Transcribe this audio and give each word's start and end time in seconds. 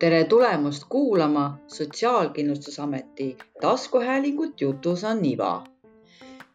tere 0.00 0.24
tulemast 0.24 0.84
kuulama 0.88 1.58
Sotsiaalkindlustusameti 1.66 3.36
taskuhäälingut 3.60 4.60
Jutus 4.60 5.04
on 5.04 5.24
iva. 5.24 5.64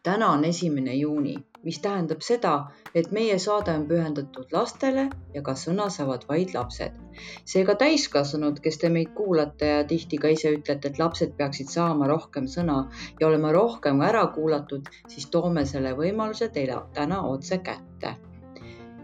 täna 0.02 0.30
on 0.30 0.44
esimene 0.44 0.94
juuni, 0.94 1.34
mis 1.62 1.78
tähendab 1.78 2.20
seda, 2.20 2.66
et 2.94 3.10
meie 3.10 3.38
saade 3.38 3.70
on 3.70 3.86
pühendatud 3.86 4.50
lastele 4.52 5.06
ja 5.34 5.42
ka 5.42 5.54
sõna 5.54 5.86
saavad 5.90 6.26
vaid 6.28 6.54
lapsed. 6.54 6.98
seega 7.44 7.74
täiskasvanud, 7.74 8.60
kes 8.60 8.78
te 8.78 8.88
meid 8.88 9.14
kuulate 9.14 9.66
ja 9.66 9.84
tihti 9.84 10.18
ka 10.18 10.28
ise 10.28 10.50
ütlete, 10.58 10.88
et 10.88 10.98
lapsed 10.98 11.38
peaksid 11.38 11.70
saama 11.70 12.10
rohkem 12.10 12.50
sõna 12.50 12.82
ja 13.20 13.28
olema 13.28 13.52
rohkem 13.52 14.00
ära 14.00 14.26
kuulatud, 14.26 14.88
siis 15.08 15.30
toome 15.30 15.64
selle 15.64 15.94
võimaluse 15.94 16.48
teile 16.48 16.82
täna 16.94 17.22
otse 17.22 17.58
kätte. 17.58 18.16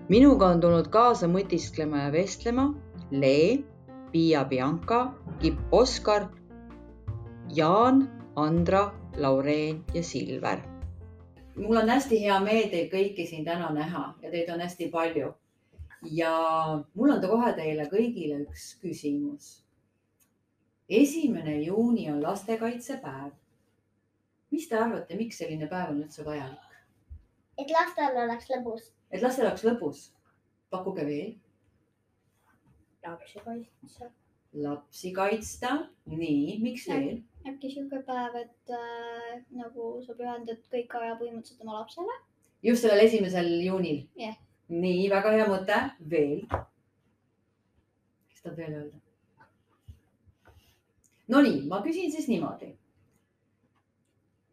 minuga 0.08 0.46
on 0.46 0.60
tulnud 0.60 0.88
kaasa 0.88 1.26
mõtisklema 1.26 2.08
ja 2.08 2.12
vestlema 2.12 2.72
Lee 3.10 3.71
Piia 4.12 4.44
Bianca, 4.44 5.14
Kipp 5.40 5.72
Oskar, 5.72 6.28
Jaan, 7.48 8.10
Andra, 8.36 8.92
Laureen 9.16 9.84
ja 9.94 10.02
Silver. 10.02 10.58
mul 11.56 11.76
on 11.76 11.88
hästi 11.88 12.18
hea 12.20 12.36
meel 12.40 12.68
teid 12.72 12.90
kõiki 12.92 13.24
siin 13.28 13.44
täna 13.44 13.70
näha 13.72 14.02
ja 14.22 14.30
teid 14.30 14.50
on 14.52 14.60
hästi 14.60 14.88
palju. 14.92 15.32
ja 16.10 16.32
mul 16.94 17.10
on 17.14 17.24
kohe 17.24 17.52
teile 17.56 17.86
kõigile 17.88 18.42
üks 18.42 18.66
küsimus. 18.82 19.64
esimene 20.88 21.56
juuni 21.62 22.10
on 22.10 22.22
lastekaitsepäev. 22.22 23.32
mis 24.50 24.68
te 24.68 24.76
arvate, 24.76 25.16
miks 25.16 25.38
selline 25.38 25.68
päev 25.68 25.90
on 25.90 26.02
üldse 26.02 26.24
vajalik? 26.24 26.76
et 27.58 27.70
lastel 27.70 28.20
oleks 28.26 28.50
lõbus. 28.50 28.92
et 29.10 29.22
lastel 29.22 29.46
oleks 29.46 29.64
lõbus. 29.64 30.10
pakkuge 30.70 31.06
veel 31.06 31.32
lapsi 33.06 33.38
kaitsta. 33.44 34.10
lapsi 34.52 35.12
kaitsta, 35.12 35.70
nii, 36.06 36.58
miks 36.62 36.88
veel? 36.88 37.22
äkki 37.48 37.70
sihuke 37.72 38.02
päev, 38.06 38.36
et 38.44 38.74
äh, 38.76 39.40
nagu 39.58 39.94
sa 40.06 40.14
pühendad 40.18 40.60
kõik 40.72 40.94
aja 41.00 41.16
põhimõtteliselt 41.18 41.64
oma 41.64 41.80
lapsele. 41.80 42.18
just 42.62 42.84
sellel 42.84 43.06
esimesel 43.06 43.48
juunil 43.64 44.04
Jah. 44.16 44.36
nii, 44.68 45.08
väga 45.10 45.32
hea 45.36 45.48
mõte, 45.50 45.80
veel. 46.10 46.44
kes 48.28 48.44
tahab 48.44 48.62
veel 48.62 48.78
öelda? 48.82 49.02
Nonii, 51.32 51.62
ma 51.68 51.82
küsin 51.82 52.12
siis 52.12 52.28
niimoodi. 52.28 52.72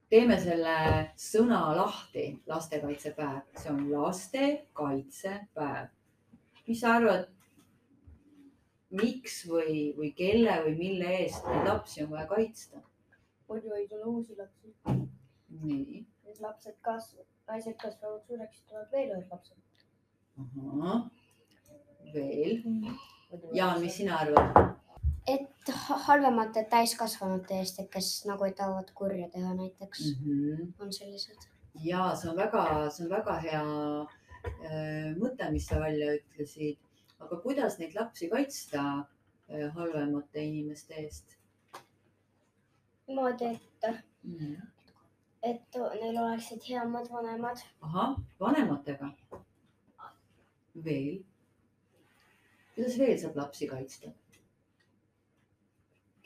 teeme 0.09 0.39
selle 0.42 0.75
sõna 1.22 1.59
lahti, 1.77 2.31
lastekaitsepäev, 2.50 3.44
see 3.61 3.73
on 3.73 3.83
lastekaitsepäev. 3.92 5.92
mis 6.67 6.81
sa 6.81 6.95
arvad, 6.97 7.30
miks 8.90 9.42
või, 9.50 9.94
või 9.98 10.14
kelle 10.18 10.56
või 10.66 10.76
mille 10.78 11.12
eest 11.22 11.45
neid 11.45 11.68
lapsi 11.68 12.04
on 12.04 12.09
vaja 12.16 12.28
kaitsta? 12.28 12.82
muidu 13.50 13.73
ei 13.73 13.88
tule 13.88 14.06
uusi 14.06 14.36
lapsi. 14.38 14.76
nii, 15.62 16.06
Need 16.26 16.42
lapsed 16.42 16.76
kasvavad, 16.86 17.28
naised 17.50 17.78
kasvavad 17.82 18.26
suureks, 18.28 18.62
tulevad 18.70 18.92
veel 18.92 19.16
ühed 19.16 19.32
lapsed. 19.32 19.58
veel. 22.14 22.62
Jaan, 23.54 23.82
mis 23.82 23.98
sina 23.98 24.17
arvad? 24.17 24.78
et 25.28 25.72
ha- 25.86 25.98
halvemate 26.08 26.64
täiskasvanute 26.70 27.60
eest, 27.62 27.80
et 27.80 27.90
kes 27.94 28.10
nagu 28.30 28.45
ei 28.48 28.54
tahavad 28.58 28.90
kurja 28.98 29.30
teha 29.30 29.54
näiteks 29.54 30.06
mm. 30.06 30.26
-hmm. 30.26 30.73
on 30.80 30.94
sellised. 30.94 31.50
ja 31.84 32.16
see 32.16 32.32
on 32.32 32.38
väga, 32.38 32.90
see 32.90 33.06
on 33.06 33.12
väga 33.12 33.36
hea 33.45 33.64
äh, 34.02 35.17
mõte, 35.17 35.52
mis 35.52 35.67
sa 35.67 35.80
välja 35.80 36.14
ütlesid. 36.17 36.80
Aga 37.20 37.42
kuidas 37.44 37.80
neid 37.80 37.95
lapsi 37.95 38.30
kaitsta 38.30 38.86
äh, 39.00 39.67
halvemate 39.75 40.44
inimeste 40.44 40.95
eest 41.03 41.39
niimoodi, 43.09 43.45
et, 43.45 43.86
mm.? 44.23 44.56
et 45.44 45.78
neil 46.02 46.17
oleksid 46.21 46.66
heamad 46.70 47.10
vanemad. 47.11 47.61
ahah, 47.82 48.16
vanematega. 48.39 49.10
veel. 50.86 51.20
kuidas 52.76 52.98
veel 53.02 53.17
saab 53.23 53.39
lapsi 53.42 53.67
kaitsta? 53.72 54.14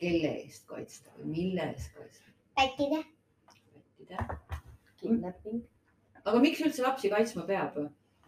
kelle 0.02 0.32
eest 0.42 0.66
kaitsta 0.68 1.14
või 1.18 1.30
mille 1.32 1.70
eest 1.72 1.96
kaitsta? 1.96 2.34
pättide. 2.60 3.00
pättide. 3.48 4.28
kidnapping. 5.00 5.64
aga 6.24 6.44
miks 6.44 6.60
üldse 6.68 6.84
lapsi 6.84 7.12
kaitsma 7.16 7.48
peab? 7.48 7.80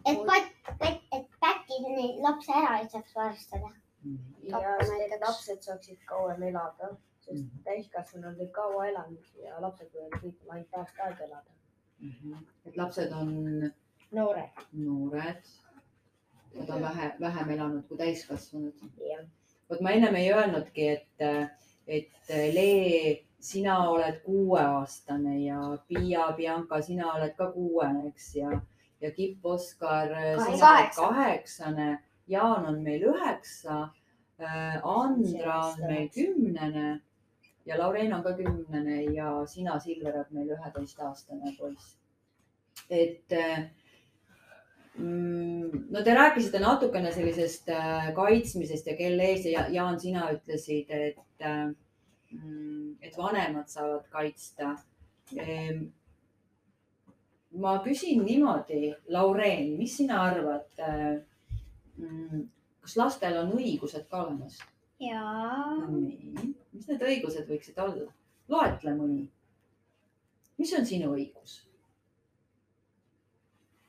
et 0.05 0.25
pat-, 0.31 0.53
pat-, 0.81 1.03
et 1.19 1.26
pätid 1.67 1.89
neid 1.95 2.21
lapse 2.23 2.51
ära 2.53 2.79
ei 2.79 2.89
saaks 2.89 3.15
varastada. 3.15 3.69
ja 4.43 4.59
näiteks. 4.59 5.21
lapsed 5.27 5.61
saaksid 5.61 5.97
kauem 6.05 6.43
elada, 6.43 6.95
sest 7.19 7.43
Mhm. 7.43 7.63
täiskasvanud 7.63 8.37
võib 8.39 8.51
kaua 8.51 8.85
elanud 8.87 9.25
ja 9.43 9.61
lapsed 9.61 9.87
võivad 9.93 10.19
kõik 10.21 10.35
ainult 10.49 10.73
aasta 10.73 11.03
aega 11.03 11.23
elada. 11.23 11.51
Mhm. 11.99 12.33
et 12.65 12.77
lapsed 12.77 13.11
on 13.11 13.71
noored. 14.11 14.49
noored. 14.73 15.43
Nad 16.55 16.69
on 16.69 16.81
vähe, 16.81 17.11
vähem 17.19 17.49
elanud 17.49 17.87
kui 17.87 17.97
täiskasvanud. 17.97 18.73
jah. 19.09 19.25
vot 19.69 19.81
ma 19.81 19.89
ennem 19.91 20.15
ei 20.15 20.31
öelnudki, 20.33 20.87
et, 20.87 21.51
et 21.87 22.29
Lee, 22.29 23.25
sina 23.39 23.89
oled 23.89 24.21
kuueaastane 24.23 25.39
ja 25.39 25.77
Piia, 25.87 26.31
Bianca, 26.37 26.81
sina 26.81 27.13
oled 27.13 27.35
ka 27.35 27.51
kuuene, 27.51 28.07
eks 28.07 28.35
ja, 28.35 28.61
ja 29.01 29.11
Kipp, 29.11 29.45
Oskar, 29.45 30.09
Kaheksa. 30.59 31.01
kaheksane. 31.01 32.03
Jaan 32.27 32.65
on 32.65 32.81
meil 32.83 33.01
üheksa. 33.07 33.89
Andra 34.83 35.59
on 35.65 35.79
meil 35.87 36.09
kümnene 36.13 37.01
ja 37.65 37.77
Lauren 37.77 38.13
on 38.13 38.23
ka 38.23 38.35
kümnene 38.37 39.03
ja 39.13 39.31
sina, 39.49 39.79
Silver, 39.79 40.15
oled 40.15 40.35
meil 40.35 40.51
üheteistaastane 40.55 41.53
poiss. 41.59 41.95
et 42.89 43.33
mm, 44.95 45.87
no 45.91 46.03
te 46.03 46.13
rääkisite 46.15 46.61
natukene 46.63 47.11
sellisest 47.11 47.69
äh, 47.73 48.11
kaitsmisest 48.15 48.87
ja 48.87 48.95
kelle 48.97 49.31
eest 49.33 49.49
ja 49.51 49.65
Jaan, 49.73 49.99
sina 49.99 50.29
ütlesid, 50.35 50.91
et, 50.93 51.19
äh, 51.41 51.65
mm, 52.31 52.97
et 53.01 53.17
vanemad 53.17 53.67
saavad 53.73 54.07
kaitsta. 54.13 54.75
Ma 57.51 57.77
küsin 57.83 58.25
niimoodi, 58.25 58.95
Lauren, 59.13 59.77
mis 59.77 59.97
sina 59.97 60.21
arvad? 60.29 60.67
mm, 61.97 62.43
kas 62.81 62.97
lastel 62.97 63.37
on 63.43 63.55
õigused 63.57 64.07
ka 64.09 64.23
olemas? 64.25 64.59
jaa. 64.99 65.87
mis 65.87 66.87
need 66.89 67.07
õigused 67.11 67.49
võiksid 67.49 67.79
olla? 67.83 68.11
loetle 68.47 68.93
mõni. 68.97 69.25
mis 70.57 70.73
on 70.77 70.85
sinu 70.85 71.13
õigus? 71.15 71.59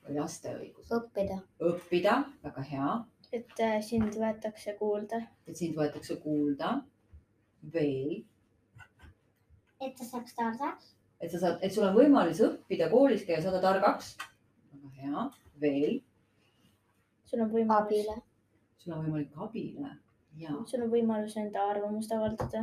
või 0.04 0.18
laste 0.18 0.54
õigus? 0.56 0.90
õppida. 0.92 1.38
õppida, 1.70 2.18
väga 2.44 2.66
hea, 2.72 2.92
et 3.32 3.64
äh, 3.64 3.78
sind 3.84 4.16
võetakse 4.16 4.76
kuulda. 4.80 5.22
et 5.46 5.56
sind 5.56 5.76
võetakse 5.76 6.18
kuulda. 6.22 6.78
veel, 7.74 8.22
et 9.80 9.96
ta 9.96 10.04
saaks 10.04 10.34
targaks. 10.34 10.94
Et 11.20 11.30
sa 11.30 11.38
saad, 11.42 11.62
et 11.62 11.74
sul 11.74 11.86
on 11.88 11.94
võimalus 11.96 12.40
õppida 12.46 12.90
koolis 12.90 13.24
käia, 13.26 13.40
saada 13.42 13.60
targaks. 13.62 14.16
väga 14.72 14.90
hea, 15.02 15.24
veel, 15.60 15.96
sul 17.24 17.42
on 17.44 17.50
võimalus, 17.54 17.86
abile. 17.86 18.20
sul 18.78 18.92
on 18.96 19.06
võimalik 19.06 19.40
abile 19.46 19.94
ja, 20.38 20.54
sul 20.66 20.84
on 20.84 20.92
võimalus 20.92 21.36
enda 21.40 21.64
arvamust 21.72 22.12
avaldada. 22.12 22.62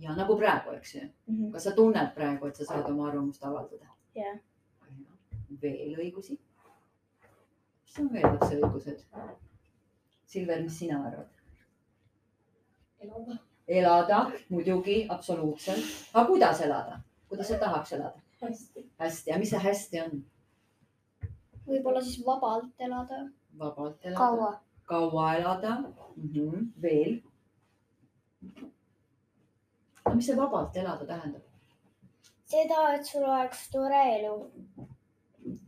ja 0.00 0.14
nagu 0.16 0.36
praegu, 0.36 0.76
eks 0.78 0.94
ju. 0.94 1.08
Mhm. 1.26 1.50
kas 1.52 1.66
sa 1.68 1.74
tunned 1.76 2.14
praegu, 2.14 2.46
et 2.46 2.56
sa 2.56 2.64
saad 2.64 2.90
oma 2.90 3.08
arvamust 3.08 3.44
avaldada? 3.44 3.90
Jah. 4.14 4.38
veel 5.62 5.98
õigusi? 5.98 6.38
mis 7.84 7.98
on 7.98 8.12
veel 8.12 8.26
lapse 8.32 8.54
õigused? 8.56 9.04
Silver, 10.30 10.62
mis 10.62 10.78
sina 10.78 11.02
arvad? 11.06 11.28
elada. 13.00 13.38
elada 13.66 14.32
muidugi, 14.48 15.06
absoluutselt. 15.08 15.84
aga 16.14 16.26
kuidas 16.26 16.60
elada? 16.60 17.00
Kuidas 17.30 17.48
sa 17.48 17.58
tahaks 17.58 17.92
elada? 17.92 18.20
hästi. 18.42 18.90
hästi 18.98 19.30
ja 19.30 19.38
mis 19.38 19.50
see 19.50 19.62
hästi 19.64 20.00
on? 20.04 20.22
võib-olla 21.66 22.02
siis 22.02 22.18
vabalt 22.26 22.86
elada. 22.86 23.20
vabalt 23.58 24.04
elada. 24.04 24.18
kaua. 24.18 24.50
kaua 24.84 25.34
elada 25.36 25.76
mm. 25.80 26.30
-hmm. 26.34 26.66
veel. 26.82 27.20
no 30.04 30.14
mis 30.14 30.26
see 30.26 30.36
vabalt 30.36 30.76
elada 30.76 31.06
tähendab? 31.06 31.42
seda, 32.50 32.94
et 32.94 33.06
sul 33.06 33.24
oleks 33.24 33.68
tore 33.70 34.02
elu. 34.16 34.34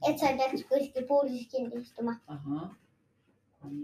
et 0.09 0.19
sa 0.19 0.29
ei 0.31 0.39
peaks 0.39 0.65
kuskil 0.73 1.07
puuris 1.07 1.47
kinni 1.55 1.83
istuma. 1.83 2.17
ahah. 2.27 2.71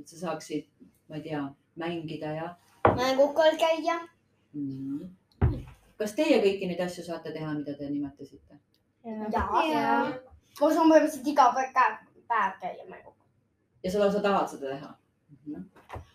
et 0.00 0.08
sa 0.08 0.16
saaksid, 0.24 0.66
ma 1.08 1.16
ei 1.16 1.22
tea, 1.22 1.44
mängida 1.76 2.34
ja 2.40 2.54
mängukal 2.96 3.56
käia. 3.64 4.00
nii. 4.52 5.17
Kas 5.98 6.14
teie 6.18 6.38
kõiki 6.42 6.68
neid 6.70 6.80
asju 6.84 7.04
saate 7.06 7.32
teha, 7.34 7.52
mida 7.58 7.74
te 7.78 7.90
nimetasite? 7.90 8.58
ja. 9.04 9.44
ma 10.60 10.70
saan 10.70 10.90
põhimõtteliselt 10.90 11.30
iga 11.32 11.50
päev, 11.54 12.58
käia 12.60 12.84
mängukal. 12.88 13.26
ja 13.84 13.92
sa 13.92 14.02
lausa 14.04 14.22
tahad 14.24 14.50
seda 14.52 14.74
teha? 14.74 14.94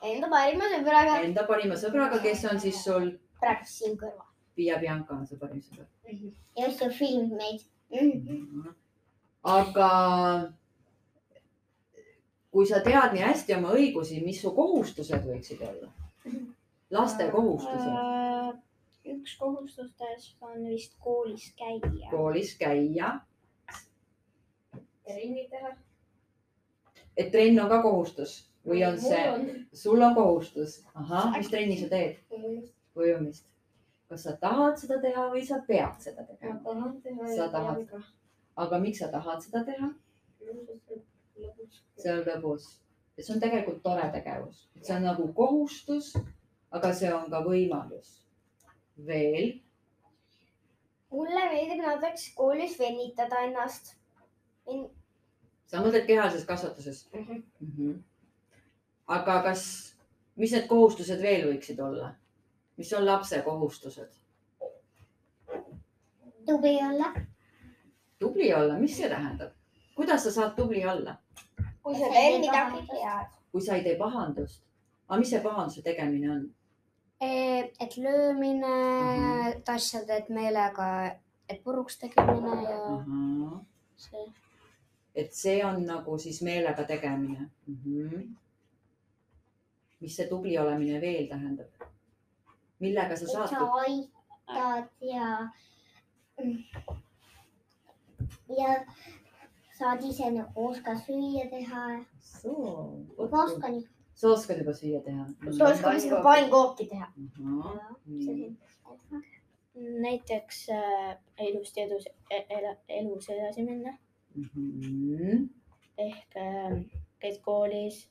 Enda 0.03 0.29
parima 0.29 0.69
sõbraga. 0.71 1.19
enda 1.25 1.45
parima 1.49 1.77
sõbraga, 1.79 2.21
kes 2.23 2.45
on 2.51 2.59
siis 2.61 2.79
sul, 2.85 3.11
praegu 3.41 3.67
siin 3.67 3.97
kõrval. 3.99 4.29
Piia 4.53 4.77
Bianca 4.77 5.15
on 5.17 5.25
su 5.27 5.39
parim 5.41 5.61
sõber. 5.65 5.87
ja 6.57 6.67
just 6.67 6.83
see 6.83 6.91
film 6.99 7.33
meid. 7.39 7.63
aga 9.43 9.89
kui 12.53 12.67
sa 12.69 12.83
tead 12.85 13.15
nii 13.15 13.25
hästi 13.25 13.57
oma 13.57 13.73
õigusi, 13.73 14.21
mis 14.25 14.41
su 14.41 14.53
kohustused 14.55 15.25
võiksid 15.25 15.63
olla? 15.65 15.89
laste 16.93 17.25
kohustused, 17.33 17.89
Äh, 17.89 18.53
üks 19.05 19.37
kohustustest 19.39 20.37
on 20.41 20.63
vist 20.69 20.95
koolis 20.99 21.53
käia. 21.57 22.09
koolis 22.09 22.55
käia, 22.57 23.19
trenni 25.03 25.47
teha. 25.51 25.75
et 27.17 27.31
trenn 27.31 27.59
on 27.59 27.69
ka 27.69 27.81
kohustus 27.81 28.37
või 28.67 28.83
on 28.87 28.99
see, 28.99 29.23
sul 29.73 30.01
on 30.01 30.15
kohustus, 30.15 30.79
ahah, 30.95 31.33
mis 31.37 31.51
trenni 31.51 31.77
sa 31.79 31.89
teed? 31.91 32.19
ujumist. 32.95 33.45
kas 34.09 34.23
sa 34.23 34.35
tahad 34.39 34.77
seda 34.79 34.99
teha 35.01 35.27
või 35.33 35.43
sa 35.45 35.59
pead 35.67 35.99
seda 35.99 36.21
ma 36.21 36.27
tegema? 36.27 36.59
tahan 36.63 37.01
teha. 37.01 37.35
Sa 37.35 37.49
tahad? 37.51 37.99
aga 38.55 38.79
miks 38.79 39.03
sa 39.03 39.11
tahad 39.11 39.43
seda 39.43 39.65
teha? 39.67 39.91
see 41.97 42.11
on 42.11 42.23
lõbus. 42.27 42.67
et 43.17 43.25
see 43.25 43.35
on 43.35 43.43
tegelikult 43.43 43.83
tore 43.83 44.09
tegevus, 44.15 44.67
et 44.75 44.85
see 44.85 44.95
on 44.95 45.07
nagu 45.09 45.27
kohustus, 45.35 46.13
aga 46.71 46.93
see 46.93 47.11
on 47.13 47.29
ka 47.31 47.43
võimalus. 47.45 48.22
veel, 49.07 49.59
mulle 51.11 51.45
meeldib 51.49 51.81
näiteks 51.85 52.33
koolis 52.35 52.79
venitada 52.79 53.39
ennast. 53.47 53.95
sa 55.67 55.81
mõtled 55.81 56.05
kehalises 56.07 56.45
kasvatuses 56.45 57.09
Mhm. 57.13 57.43
mm? 57.59 57.71
-hmm. 57.77 58.01
aga 59.07 59.41
kas, 59.43 59.95
mis 60.35 60.51
need 60.51 60.67
kohustused 60.67 61.21
veel 61.21 61.47
võiksid 61.51 61.79
olla? 61.79 62.15
mis 62.77 62.93
on 62.93 63.05
lapse 63.05 63.41
kohustused? 63.41 64.09
tubli 66.45 66.77
olla. 66.89 67.13
tubli 68.19 68.53
olla, 68.53 68.77
mis 68.79 68.97
see 68.97 69.09
tähendab? 69.09 69.51
kuidas 69.95 70.23
sa 70.23 70.31
saad 70.31 70.55
tubli 70.55 70.85
olla, 70.85 71.15
kui 71.83 71.95
sa 71.95 72.09
teed 72.13 72.39
midagi 72.39 72.87
head. 72.91 73.27
kui 73.51 73.61
sa 73.61 73.75
ei 73.75 73.83
tee 73.83 73.97
pahandust? 73.97 74.63
aga 75.07 75.19
mis 75.19 75.29
see 75.29 75.41
pahanduse 75.41 75.81
tegemine 75.81 76.31
on? 76.31 76.55
Et 77.21 77.97
löömine 77.97 78.67
Mhm., 78.67 79.47
et 79.47 79.69
asja 79.69 80.05
teed 80.05 80.29
meelega, 80.29 80.87
et 81.49 81.63
puruks 81.63 81.97
tegemine 81.97 82.61
ja 82.63 82.79
ahah 82.85 83.61
see. 83.95 84.33
et 85.15 85.33
see 85.33 85.65
on 85.65 85.85
nagu 85.85 86.17
siis 86.17 86.41
meelega 86.41 86.83
tegemine 86.83 87.49
mm. 87.67 87.77
-hmm. 87.85 88.35
mis 89.99 90.15
see 90.15 90.27
tubli 90.27 90.57
olemine 90.57 91.01
veel 91.01 91.27
tähendab? 91.27 91.67
millega 92.79 93.15
sa 93.15 93.25
saad? 93.27 93.49
aitad 93.83 94.89
ja, 95.01 95.49
ja 98.57 98.85
saad 99.77 100.03
ise 100.03 100.31
nagu 100.31 100.67
oska 100.69 100.95
süüa 100.95 101.49
teha. 101.49 102.05
ma 103.31 103.43
oskan 103.43 103.75
ju. 103.75 103.87
Sa 104.23 104.31
oskad 104.31 104.63
juba 104.63 104.73
süüa 104.79 105.03
teha? 105.05 105.27
sa 105.59 105.69
oskad 105.73 105.99
isegi 105.99 106.23
pannkooki 106.29 106.87
teha. 106.93 107.11
näiteks 110.07 110.63
äh, 110.69 111.13
ilusti 111.49 111.81
edus, 111.81 112.07
el, 112.29 112.67
elus 113.01 113.29
edasi 113.35 113.65
minna 113.67 113.97
Mhm. 114.35 115.49
ehk 115.97 116.35
äh, 116.35 116.71
käid 117.21 117.37
koolis, 117.45 118.09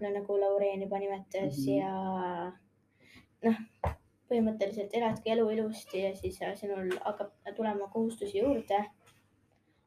no 0.00 0.10
nagu 0.10 0.38
Laureen 0.40 0.82
juba 0.82 0.98
nimetas 0.98 1.58
mm 1.58 1.64
-hmm. 1.64 1.78
ja 1.80 2.52
noh, 3.44 3.58
põhimõtteliselt 4.30 4.94
eladki 4.98 5.30
elu 5.34 5.48
ilusti 5.50 6.02
ja 6.02 6.16
siis 6.16 6.42
äh, 6.42 6.56
sinul 6.56 6.90
hakkab 7.04 7.30
tulema 7.56 7.88
kohustusi 7.88 8.38
juurde. 8.38 8.84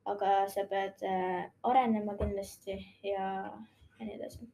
aga 0.05 0.49
sa 0.49 0.65
pead 0.67 1.03
äh, 1.07 1.51
arenema 1.63 2.17
kindlasti 2.19 2.71
ja, 3.03 3.27
ja 3.99 4.05
nii 4.05 4.15
edasi. 4.15 4.49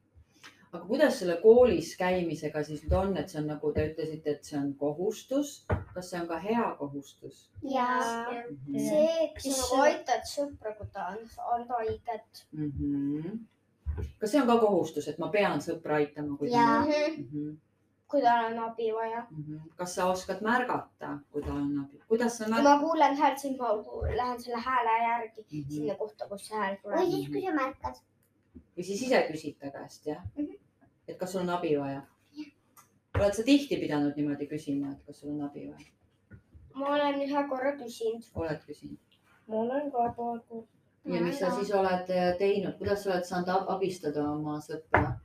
Aga 0.74 0.86
kuidas 0.86 1.16
selle 1.20 1.36
koolis 1.42 1.96
käimisega 1.98 2.62
siis 2.64 2.84
nüüd 2.84 2.96
on, 2.98 3.16
et 3.18 3.32
see 3.32 3.40
on 3.42 3.48
nagu 3.50 3.72
te 3.74 3.86
ütlesite, 3.90 4.36
et 4.36 4.50
see 4.50 4.58
on 4.60 4.74
kohustus, 4.78 5.54
kas 5.96 6.12
see 6.12 6.20
on 6.22 6.28
ka 6.30 6.38
hea 6.44 6.66
kohustus 6.82 7.48
ja 7.76 7.88
mm? 8.00 8.76
see, 8.76 9.30
kas 9.36 9.48
Mis 9.48 9.56
sa 9.56 9.64
see- 9.64 9.72
nagu 9.72 9.88
aitad 9.88 10.28
sõpra, 10.30 10.76
kui 10.78 10.92
ta 10.94 11.08
on 11.14 11.24
saanud 11.32 11.74
haiget. 11.78 12.44
-hmm. 12.54 13.40
kas 14.20 14.32
see 14.32 14.42
on 14.42 14.52
ka 14.52 14.60
kohustus, 14.66 15.08
et 15.08 15.18
ma 15.18 15.32
pean 15.34 15.66
sõpra 15.66 15.98
aitama, 16.04 16.38
kui 16.38 16.52
ta 16.52 16.62
Jaa. 16.62 16.78
on 16.78 16.92
mm? 16.92 17.26
-hmm. 17.32 17.58
kui 18.08 18.22
tal 18.22 18.46
on 18.52 18.60
abi 18.68 18.92
vaja. 18.94 19.26
Mm 19.32 19.44
-hmm. 19.48 19.72
kas 19.78 19.96
sa 19.96 20.06
oskad 20.12 20.42
märgata, 20.42 21.18
kui 21.32 21.42
tal 21.42 21.58
on 21.58 21.80
abi, 21.86 22.02
kuidas 22.08 22.38
sa 22.38 22.46
kui 22.46 22.54
märkad 22.54 22.70
ma 22.70 22.80
kuulen 22.86 23.18
häält, 23.18 23.40
siis 23.40 23.58
ma 23.58 23.74
lähen 24.22 24.42
selle 24.44 24.62
hääle 24.68 25.04
järgi 25.04 25.42
mm? 25.42 25.60
-hmm. 25.64 25.74
sinna 25.76 25.96
kohta, 25.96 26.28
kus 26.28 26.48
see 26.48 26.58
hääl 26.58 26.78
tuleb. 26.84 27.00
või 27.00 27.12
siis, 27.12 27.28
kui 27.30 27.42
sa 27.42 27.56
märkad. 27.64 27.96
Või 28.80 28.88
siis 28.88 29.02
ise 29.10 29.20
küsid 29.28 29.60
ta 29.60 29.74
käest, 29.76 30.06
jah 30.08 30.24
mm? 30.38 30.46
-hmm. 30.46 30.90
et 31.08 31.18
kas 31.20 31.32
sul 31.36 31.42
on 31.42 31.50
abi 31.58 31.76
vaja? 31.76 32.02
oled 33.20 33.34
sa 33.36 33.44
tihti 33.44 33.78
pidanud 33.78 34.16
niimoodi 34.16 34.48
küsima, 34.48 34.94
et 34.96 35.06
kas 35.06 35.20
sul 35.20 35.34
on 35.36 35.42
abi 35.48 35.68
vaja? 35.68 36.38
ma 36.74 36.94
olen 36.96 37.20
ühe 37.28 37.48
korra 37.50 37.74
küsinud. 37.82 38.30
oled 38.36 38.62
küsinud? 38.68 39.18
ma 39.48 39.64
olen 39.64 39.92
ka 39.92 40.12
praegu. 40.20 40.68
ja 41.06 41.22
mis 41.26 41.40
sa 41.40 41.50
siis 41.56 41.74
oled 41.82 42.14
äh, 42.20 42.38
teinud, 42.38 42.78
kuidas 42.78 43.04
sa 43.04 43.12
oled 43.12 43.28
saanud 43.32 43.52
ab- 43.56 43.74
abistada 43.76 44.24
oma 44.32 44.56
sõpra 44.70 45.20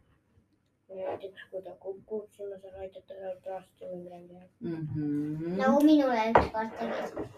näiteks 0.94 1.46
kui 1.50 1.62
ta 1.62 1.76
kukub, 1.84 2.26
siis 2.30 2.50
ma 2.50 2.58
saan 2.58 2.82
aidata 2.82 3.14
seal 3.20 3.38
plasti 3.46 3.86
või 3.92 4.02
midagi. 4.02 4.50
mm? 4.60 4.88
-hmm. 4.96 5.56
nagu 5.62 5.84
minule 5.84 6.26
ükskord 6.32 6.76
tegi. 6.82 7.28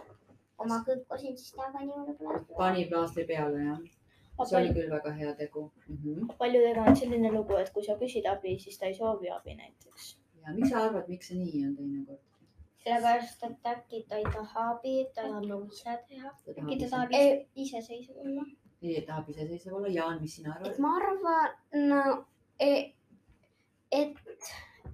kui 0.56 0.68
ma 0.72 0.80
kõppusin, 0.88 1.36
siis 1.36 1.52
ta 1.52 1.70
pani 1.76 1.92
mulle 1.92 2.16
plaasti. 2.18 2.58
pani 2.64 2.88
plaastri 2.90 3.24
peale, 3.34 3.62
jah? 3.68 4.05
See 4.44 4.58
oli 4.58 4.74
küll 4.76 4.90
väga 4.92 5.12
hea 5.18 5.34
tegu 5.40 5.72
mm. 5.88 5.96
-hmm. 6.04 6.36
paljudega 6.38 6.82
on 6.90 6.96
selline 6.96 7.32
lugu, 7.32 7.56
et 7.56 7.72
kui 7.72 7.84
sa 7.84 7.98
küsid 8.02 8.30
abi, 8.32 8.58
siis 8.58 8.78
ta 8.78 8.86
ei 8.86 8.94
soovi 8.94 9.30
abi 9.30 9.54
näiteks. 9.54 10.16
ja 10.42 10.54
miks 10.54 10.70
sa 10.70 10.84
arvad, 10.84 11.08
miks 11.08 11.28
see 11.28 11.38
nii 11.38 11.66
on 11.66 11.76
teinekord? 11.76 12.22
sellepärast, 12.86 13.42
et 13.42 13.66
äkki 13.72 14.04
ta 14.08 14.16
ei 14.16 14.28
taha 14.34 14.68
abi, 14.70 14.94
ta 15.14 15.22
tahab 15.22 15.46
nagu 15.50 15.66
ise 15.72 15.96
teha. 16.08 16.30
äkki 16.48 16.78
ta 16.78 16.84
ise, 16.84 16.90
tahab 16.90 17.12
Ei. 17.12 17.32
ise- 17.32 17.46
iseseisev 17.54 18.16
olla. 18.24 18.44
ei 18.82 19.02
tahab 19.06 19.28
iseseisev 19.28 19.74
olla. 19.74 19.88
Jaan, 19.88 20.20
mis 20.20 20.36
sina 20.36 20.54
et 20.54 20.66
arvad? 20.66 20.78
ma 20.78 20.92
arvan 20.96 21.88
no,, 21.88 22.26
et, 22.60 22.94
et, 23.92 24.14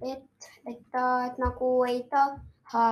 et, 0.01 0.49
et 0.71 0.81
ta 0.91 1.05
et 1.27 1.37
nagu 1.45 1.71
ei 1.89 2.03
taha, 2.15 2.87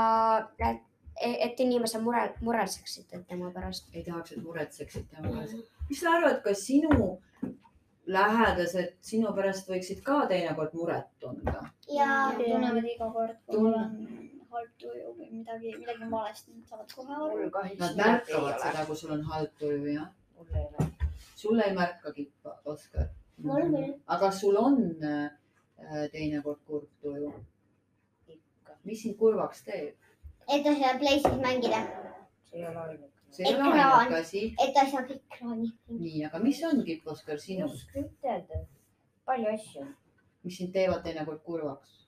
et, 0.70 0.88
et 1.22 1.60
inimesed 1.60 2.02
mure, 2.02 2.34
muretseksid 2.42 3.12
tema 3.28 3.52
pärast. 3.52 3.90
ei 3.94 4.04
tahaks, 4.04 4.32
et 4.32 4.44
muretseksid 4.44 5.10
tema 5.10 5.34
pärast. 5.34 5.72
mis 5.90 6.00
sa 6.00 6.16
arvad, 6.18 6.42
kas 6.44 6.66
sinu 6.68 7.22
lähedased 8.06 8.96
sinu 9.06 9.34
pärast 9.36 9.70
võiksid 9.70 10.02
ka 10.04 10.26
teinekord 10.32 10.74
muret 10.74 11.10
tunda? 11.20 11.62
ja 11.96 12.32
tunnevad 12.38 12.88
iga 12.96 13.12
kord, 13.12 13.38
kui 13.46 13.58
Tunne- 13.58 13.72
mul 13.72 13.84
on 13.84 14.48
halb 14.52 14.72
tuju 14.78 15.14
või 15.18 15.30
midagi, 15.32 15.76
midagi 15.78 16.04
on 16.04 16.12
valesti, 16.12 16.56
nad 16.56 16.68
saavad 16.68 16.96
kohe 16.96 17.16
aru. 17.16 17.50
Nad 17.80 17.96
märkavad 18.00 18.60
seda, 18.64 18.86
kui 18.88 18.96
sul 19.00 19.14
on 19.16 19.24
halb 19.30 19.54
tuju, 19.60 19.86
jah? 19.94 20.10
mul 20.38 20.56
ei 20.56 20.66
ole. 20.66 20.90
sulle 21.36 21.68
ei 21.68 21.76
märkagi, 21.76 22.28
Oskar? 22.66 23.08
Mul 23.38 23.70
küll. 23.70 23.94
aga 24.08 24.32
sul 24.32 24.58
on 24.60 24.82
äh, 25.04 25.30
teinekord 26.12 26.60
kurb 26.68 26.90
tuju? 27.02 27.32
mis 28.84 29.02
sind 29.04 29.18
kurvaks 29.18 29.64
teeb? 29.64 29.96
Et 30.52 30.64
ta 30.64 30.76
saab 30.76 31.00
Playsis 31.00 31.38
mängida, 31.46 31.82
see 32.50 32.60
ei 32.60 32.68
ole 32.68 32.80
ainuke. 32.84 33.10
see 33.30 33.48
ei 33.48 33.56
ole 33.56 33.84
ainuke 33.84 34.20
asi. 34.20 34.44
et 34.64 34.74
ta 34.76 34.86
saab 34.92 35.12
ekraani 35.16 35.72
nii, 36.04 36.26
aga 36.30 36.40
mis 36.44 36.64
ongi, 36.70 37.02
Oskar, 37.06 37.40
ei 37.40 37.46
sinus, 37.46 37.78
oska 37.80 38.00
ütelda. 38.06 38.64
palju 39.26 39.54
asju. 39.54 39.86
mis 40.44 40.58
sind 40.58 40.74
teevad 40.74 41.04
teinekord 41.06 41.44
kurvaks? 41.46 42.02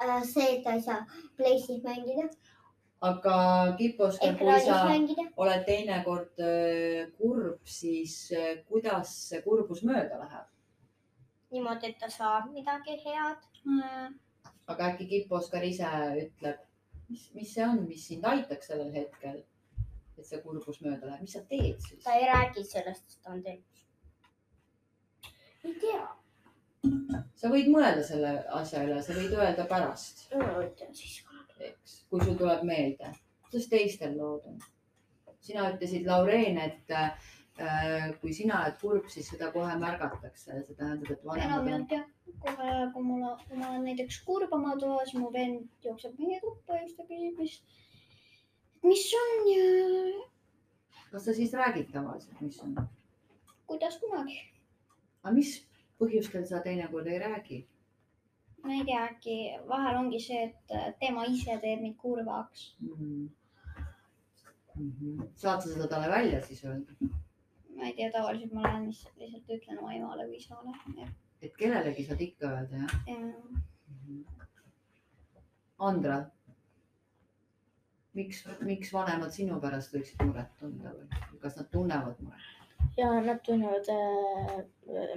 Äh, 0.00 0.22
see, 0.24 0.56
et 0.56 0.64
ta 0.64 0.78
ei 0.78 0.82
saa 0.82 1.04
Playsis 1.36 1.82
mängida, 1.84 2.28
aga 3.00 3.34
Kipp-Oskar, 3.78 4.36
kui 4.38 4.48
ekraanis 4.48 4.70
sa 4.70 4.84
mängida. 4.88 5.26
oled 5.36 5.66
teinekord 5.66 6.40
äh, 6.46 7.10
kurb, 7.18 7.60
siis 7.64 8.16
äh, 8.32 8.64
kuidas 8.68 9.12
see 9.28 9.42
kurbus 9.44 9.84
mööda 9.84 10.22
läheb? 10.24 10.48
niimoodi, 11.50 11.90
et 11.90 11.98
ta 11.98 12.08
saab 12.08 12.50
midagi 12.54 12.96
head. 13.04 13.46
aga 14.70 14.90
äkki 14.92 15.08
Kipp-Oskar 15.12 15.64
ise 15.66 15.88
ütleb, 16.24 16.60
mis, 17.10 17.26
mis 17.34 17.54
see 17.54 17.66
on, 17.66 17.82
mis 17.88 18.06
sind 18.08 18.26
aitaks 18.26 18.70
sellel 18.70 18.92
hetkel, 18.94 19.42
et 20.18 20.26
see 20.26 20.40
kurbus 20.44 20.80
mööda 20.84 21.08
läheb, 21.08 21.24
mis 21.24 21.36
sa 21.36 21.42
teed 21.50 21.80
siis 21.86 22.04
ta? 22.04 22.16
ei 22.16 22.28
räägi 22.30 22.64
sellest, 22.68 23.06
et 23.14 23.24
ta 23.24 23.34
on 23.34 23.42
teinud. 23.46 23.84
ei 25.64 25.76
tea. 25.84 26.04
sa 27.40 27.52
võid 27.52 27.70
mõelda 27.72 28.04
selle 28.06 28.34
asja 28.60 28.84
üle, 28.86 29.00
sa 29.04 29.16
võid 29.16 29.34
öelda 29.38 29.66
pärast, 29.70 30.28
ma 30.36 30.52
ütlen 30.64 30.94
siis 30.96 31.20
ka. 31.26 31.42
eks, 31.70 31.98
kui 32.12 32.22
sul 32.24 32.38
tuleb 32.40 32.64
meelde, 32.68 33.14
kuidas 33.48 33.68
teistel 33.72 34.16
lood 34.18 34.46
on? 34.52 34.60
sina 35.40 35.70
ütlesid, 35.72 36.04
Laureen, 36.06 36.58
et 36.60 36.92
kui 38.20 38.32
sina 38.34 38.62
oled 38.62 38.78
kurb, 38.80 39.06
siis 39.12 39.28
seda 39.32 39.50
kohe 39.52 39.76
märgatakse, 39.80 40.62
see 40.64 40.76
tähendab, 40.78 41.10
et 41.12 41.24
vanemad 41.26 41.68
on 41.74 41.86
jah, 41.90 42.06
kohe 42.46 42.74
kui 42.94 43.04
mul, 43.04 43.26
kui 43.46 43.60
ma 43.60 43.70
olen 43.72 43.86
näiteks 43.90 44.22
kurb 44.26 44.52
oma 44.56 44.76
toas, 44.80 45.14
mu 45.14 45.32
vend 45.34 45.68
jookseb 45.84 46.18
meie 46.18 46.40
tuppa 46.44 46.78
ja 46.78 46.86
siis 46.86 46.96
ta 46.98 47.08
küsib, 47.08 47.40
mis, 47.40 47.60
mis 48.86 49.08
on 49.22 49.48
ja 49.52 49.64
kas 51.10 51.24
sa 51.24 51.34
siis 51.34 51.52
räägid 51.52 51.90
tavaliselt, 51.92 52.40
mis 52.40 52.60
on? 52.60 52.74
kuidas 53.66 53.98
kunagi. 53.98 54.38
aga 55.22 55.34
mis 55.34 55.56
põhjustel 55.98 56.46
sa 56.46 56.62
teinekord 56.64 57.06
ei 57.06 57.18
räägi? 57.18 57.66
ma 58.62 58.72
ei 58.76 58.84
tea, 58.84 59.02
äkki 59.10 59.36
vahel 59.68 59.96
ongi 60.04 60.20
see, 60.20 60.42
et 60.48 60.96
tema 61.00 61.24
ise 61.24 61.58
teeb 61.62 61.80
mind 61.80 61.96
kurvaks. 61.96 62.76
Mm 62.80 63.28
-hmm. 64.76 65.28
saad 65.36 65.62
sa 65.62 65.68
seda 65.68 65.86
talle 65.88 66.08
välja 66.08 66.42
siis 66.46 66.64
öelda, 66.64 66.92
ma 67.80 67.88
ei 67.88 67.96
tea, 67.96 68.10
tavaliselt 68.14 68.52
ma 68.56 68.66
lähen 68.66 68.86
lihtsalt, 68.90 69.16
lihtsalt 69.22 69.52
ütlen 69.56 69.80
oma 69.82 69.94
emale 69.96 70.26
või 70.28 70.40
isale. 70.40 71.08
et 71.42 71.56
kellelegi 71.56 72.04
saad 72.08 72.22
ikka 72.26 72.52
öelda, 72.56 72.84
jah? 72.84 72.92
Andra, 75.88 76.16
miks, 78.18 78.44
miks 78.68 78.92
vanemad 78.92 79.32
sinu 79.32 79.58
pärast 79.64 79.94
võiksid 79.96 80.24
muret 80.28 80.56
tunda 80.60 80.92
või 80.96 81.42
kas 81.42 81.56
nad 81.56 81.70
tunnevad 81.72 82.24
muret? 82.24 82.48
ja 82.98 83.10
nad 83.24 83.40
tunnevad 83.46 83.88
äh, 83.92 84.56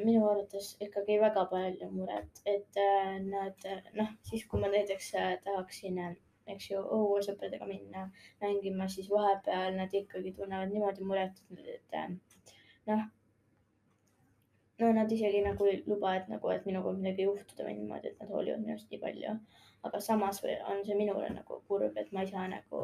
minu 0.06 0.24
arvates 0.30 0.74
ikkagi 0.84 1.20
väga 1.20 1.46
palju 1.52 1.90
muret, 1.92 2.44
et 2.46 2.80
äh, 2.80 3.18
nad 3.28 3.68
noh, 4.00 4.14
siis 4.30 4.46
kui 4.48 4.62
ma 4.64 4.72
näiteks 4.72 5.16
äh, 5.20 5.34
tahaksin 5.48 6.00
äh, 6.00 6.16
eks 6.52 6.70
ju 6.72 6.82
õuesõpradega 6.98 7.68
minna 7.68 8.08
mängima, 8.44 8.88
siis 8.92 9.10
vahepeal 9.12 9.78
nad 9.80 9.94
ikkagi 9.96 10.34
tunnevad 10.38 10.74
niimoodi 10.74 11.08
muret, 11.08 11.40
et 11.64 11.98
äh, 12.00 12.10
noh, 12.90 13.04
no 14.80 14.94
nad 14.94 15.12
isegi 15.12 15.44
nagu 15.46 15.68
ei 15.70 15.84
luba, 15.88 16.16
et 16.20 16.32
nagu, 16.32 16.50
et 16.54 16.66
minuga 16.70 16.90
võib 16.90 17.04
midagi 17.04 17.28
juhtuda 17.28 17.68
või 17.68 17.78
niimoodi, 17.78 18.12
et 18.12 18.24
nad 18.24 18.34
hoolivad 18.34 18.66
minust 18.66 18.92
nii 18.92 19.02
palju. 19.04 19.38
aga 19.84 20.00
samas 20.00 20.38
on 20.72 20.86
see 20.88 20.96
minule 20.96 21.30
nagu 21.30 21.62
kurb, 21.68 21.98
et 21.98 22.12
ma 22.16 22.22
ei 22.24 22.30
saa 22.32 22.48
nagu 22.48 22.84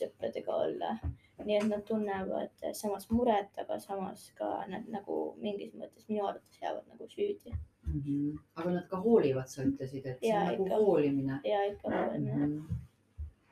sõpradega 0.00 0.58
olla. 0.66 0.96
nii 1.44 1.56
et 1.60 1.68
nad 1.68 1.84
tunnevad 1.84 2.66
samas 2.72 3.10
muret, 3.10 3.50
aga 3.58 3.78
samas 3.78 4.30
ka 4.38 4.50
nad 4.68 4.88
nagu 4.88 5.36
mingis 5.38 5.74
mõttes 5.74 6.08
minu 6.08 6.26
arvates 6.26 6.62
jäävad 6.62 6.86
nagu 6.92 7.08
süüdi 7.14 7.54
Mm 7.86 8.02
-hmm. 8.02 8.38
aga 8.54 8.70
nad 8.70 8.88
ka 8.88 8.96
hoolivad, 8.96 9.46
sa 9.46 9.62
ütlesid, 9.62 10.06
et 10.06 10.18
see 10.20 10.28
Jaa, 10.28 10.40
on 10.40 10.46
nagu 10.46 10.64
ikka. 10.64 10.76
hoolimine 10.76 11.40
ja 11.44 11.64
ikka 11.64 11.88
mm. 11.88 12.22
mm. 12.22 12.26
-hmm. 12.26 12.74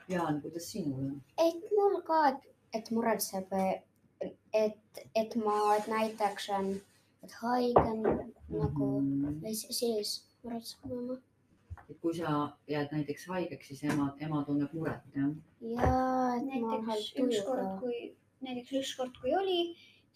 Jaan, 0.08 0.40
kuidas 0.42 0.72
sinul 0.72 0.98
on? 0.98 1.22
et 1.38 1.70
mul 1.76 2.02
ka, 2.02 2.28
et, 2.28 2.40
et 2.72 2.90
muretseb, 2.90 3.52
et, 4.54 5.04
et 5.14 5.36
ma, 5.36 5.58
et 5.76 5.86
näiteks 5.90 6.48
on, 6.58 6.74
et 7.26 7.38
haige 7.42 7.86
nagu 8.00 8.90
siis 9.50 10.16
muretseb 10.42 10.90
et 11.90 11.98
kui 12.00 12.14
sa 12.16 12.34
jääd 12.70 12.92
näiteks 12.94 13.26
haigeks, 13.28 13.68
siis 13.68 13.82
ema, 13.92 14.08
ema 14.24 14.42
tunneb 14.46 14.72
muret, 14.76 15.02
jah? 15.16 15.32
ja, 15.74 15.90
et 16.36 16.46
näiteks 16.48 17.10
ükskord, 17.24 17.66
kui, 17.82 17.98
näiteks 18.46 18.72
ükskord, 18.80 19.18
kui 19.20 19.34
oli, 19.36 19.58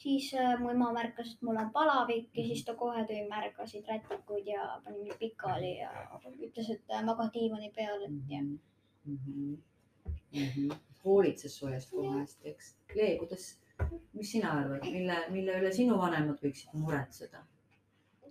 siis 0.00 0.30
äh, 0.38 0.54
mu 0.60 0.72
ema 0.72 0.90
märkas, 0.96 1.34
et 1.34 1.44
mul 1.44 1.60
on 1.60 1.70
palavik 1.74 2.30
ja 2.38 2.46
siis 2.48 2.64
ta 2.64 2.74
kohe 2.78 3.04
tõi 3.08 3.24
märgasid 3.30 3.88
rätikuid 3.90 4.48
ja 4.48 4.66
pani 4.84 5.04
mind 5.04 5.20
pikali 5.20 5.74
ja 5.80 5.92
ütles, 6.24 6.72
et 6.74 6.94
äh, 6.94 7.04
maga 7.04 7.28
diivani 7.34 7.72
peal, 7.76 8.04
et 8.06 8.34
ja. 8.34 8.42
mm. 8.42 9.18
-hmm. 9.26 9.56
Mm 10.32 10.48
-hmm. 10.54 10.76
hoolitses 11.04 11.56
su 11.56 11.68
eest 11.68 11.90
kohe 11.90 12.20
hästi, 12.20 12.48
eks. 12.48 12.74
Lee, 12.94 13.18
kuidas, 13.18 13.58
mis 14.12 14.32
sina 14.32 14.52
arvad, 14.60 14.84
mille, 14.84 15.20
mille 15.34 15.60
üle 15.60 15.70
sinu 15.72 15.98
vanemad 16.00 16.42
võiksid 16.42 16.74
muretseda? 16.74 17.44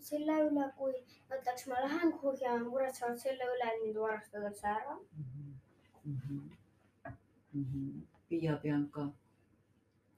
selle 0.07 0.35
üle, 0.47 0.65
kui 0.77 0.93
näiteks 1.29 1.67
ma 1.67 1.81
lähen 1.83 2.11
kuhugi 2.19 2.45
ja 2.45 2.57
muretsevad 2.63 3.17
selle 3.21 3.47
üle, 3.53 3.71
et 3.71 3.81
mind 3.83 3.97
varastatakse 4.03 4.67
ära. 4.73 4.97
Piia, 8.29 8.55
Bianca, 8.63 9.07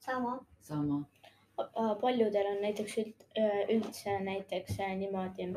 sama. 0.06 0.36
sama. 0.62 1.00
paljudel 2.02 2.48
on 2.52 2.62
näiteks 2.64 2.98
üld, 3.02 3.26
üldse 3.76 4.14
näiteks 4.24 4.78
äh, 4.80 4.94
niimoodi, 5.00 5.50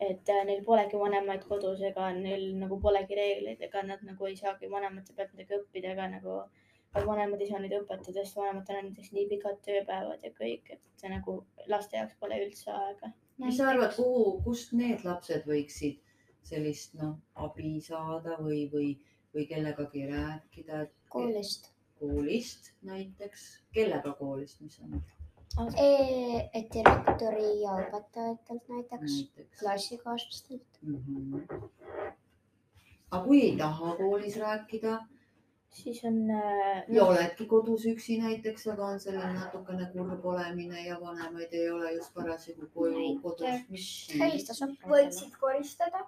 et 0.00 0.30
äh, 0.34 0.44
neil 0.48 0.62
polegi 0.64 1.00
vanemaid 1.00 1.44
kodus 1.48 1.82
ega 1.90 2.08
neil 2.16 2.46
nagu 2.60 2.78
polegi 2.80 3.18
reegleid, 3.18 3.60
ega 3.68 3.82
nad 3.88 4.04
nagu 4.08 4.30
ei 4.30 4.36
saagi 4.38 4.70
vanemate 4.72 5.16
pealt 5.16 5.34
midagi 5.36 5.58
õppida 5.58 5.92
ega 5.92 6.08
nagu 6.14 6.38
vanemad 6.94 7.40
ei 7.40 7.48
saa 7.48 7.60
neid 7.62 7.74
õpetada, 7.76 8.14
sest 8.20 8.36
vanematel 8.36 8.78
on 8.78 8.88
näiteks 8.90 9.12
nii 9.16 9.26
pikad 9.30 9.60
tööpäevad 9.66 10.24
ja 10.26 10.30
kõik, 10.36 10.72
et 10.74 10.82
see 11.00 11.10
nagu 11.12 11.38
laste 11.72 11.96
jaoks 11.96 12.18
pole 12.20 12.40
üldse 12.44 12.72
aega. 12.72 13.12
mis 13.42 13.56
sa 13.56 13.70
arvad, 13.72 13.94
kuhu, 13.96 14.40
kust 14.44 14.74
need 14.76 15.04
lapsed 15.08 15.48
võiksid 15.48 16.00
sellist 16.46 16.94
noh, 16.98 17.16
abi 17.34 17.78
saada 17.80 18.36
või, 18.42 18.66
või, 18.72 18.92
või 19.34 19.46
kellegagi 19.48 20.06
rääkida? 20.10 20.86
koolist. 21.08 21.72
koolist 21.98 22.72
näiteks, 22.82 23.48
kellega 23.72 24.12
koolist, 24.18 24.60
mis 24.60 24.78
on 24.82 25.00
et 25.60 26.68
direktori 26.72 27.48
ja 27.60 27.76
õpetajatelt 27.82 28.68
näiteks, 28.68 29.16
näiteks? 29.16 29.58
klassikaaslastelt. 29.60 30.78
Mm 30.82 30.96
-hmm. 30.96 31.68
aga 33.10 33.24
kui 33.24 33.40
ei 33.42 33.56
taha 33.56 33.96
koolis 33.96 34.36
rääkida 34.40 35.00
siis 35.72 36.04
on 36.04 36.30
äh, 36.30 36.84
ja 36.88 37.04
oledki 37.04 37.46
kodus 37.46 37.84
üksi 37.88 38.18
näiteks, 38.22 38.66
aga 38.72 38.86
on 38.94 39.00
selline 39.00 39.32
natukene 39.34 39.88
kurb 39.92 40.26
olemine 40.32 40.86
ja 40.86 40.98
vanemaid 41.00 41.52
ei 41.52 41.70
ole 41.70 41.92
just 41.94 42.14
parasjagu 42.14 42.68
koju 42.74 43.06
kodus, 43.22 43.86
helista 44.18 44.56
sõpradele. 44.58 44.92
võiksid 44.92 45.38
koristada, 45.40 46.04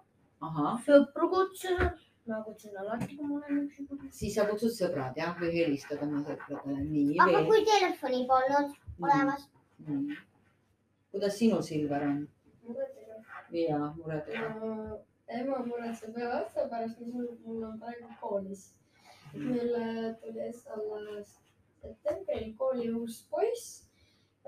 sõpru 0.88 1.30
kutsuda. 1.37 1.94
ma 2.28 2.42
kutsun 2.44 2.76
alati, 2.80 3.16
kui 3.16 3.26
mul 3.28 3.42
on 3.49 3.64
üks 3.64 3.80
sõber. 3.80 4.12
siis 4.21 4.37
sa 4.37 4.47
kutsud 4.50 4.76
sõbrad 4.76 5.16
jah, 5.21 5.35
või 5.40 5.50
helistad 5.56 6.04
oma 6.04 6.23
sõpradele, 6.28 6.85
nii 6.85 7.18
aga 7.18 7.38
veel. 7.38 7.50
kui 7.50 7.64
telefoni 7.73 8.23
polnud 8.28 8.78
olemas. 9.00 9.49
kuidas 11.12 11.38
sinul, 11.38 11.62
Silver 11.62 12.09
on? 12.12 12.23
ja 13.54 13.80
muredega. 13.97 15.00
ema 15.28 15.59
muretseb 15.66 16.16
ühe 16.16 16.28
lapse 16.28 16.64
pärast, 16.71 17.00
mis 17.00 17.12
mul, 17.14 17.28
mul 17.44 17.62
on 17.68 17.78
praegu 17.80 18.09
koolis. 18.21 18.73
Meil 19.37 19.75
äh, 19.75 20.14
tuli 20.21 20.41
alles 20.99 21.38
septembril 21.83 22.55
kooli 22.59 22.91
uus 22.93 23.26
poiss 23.31 23.87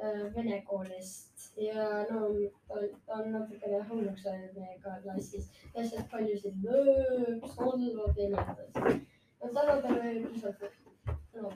äh, 0.02 0.34
vene 0.34 0.62
koolist 0.68 1.50
ja 1.56 2.06
no 2.10 2.28
ta, 2.68 2.80
ta 3.06 3.20
on 3.20 3.32
natukene 3.32 3.82
hulluks 3.90 4.24
läinud 4.24 4.58
meiega 4.58 4.98
klassis. 5.02 5.50
lihtsalt 5.76 6.10
paljusid 6.10 6.64
lööb, 6.64 7.46
solvab 7.54 8.20
ja 8.22 8.28
nii 8.32 8.44
edasi. 8.52 9.00
no 9.40 9.52
tänapäeval 9.54 10.00
oli 10.00 10.22
lihtsalt, 10.24 10.64
no 11.34 11.52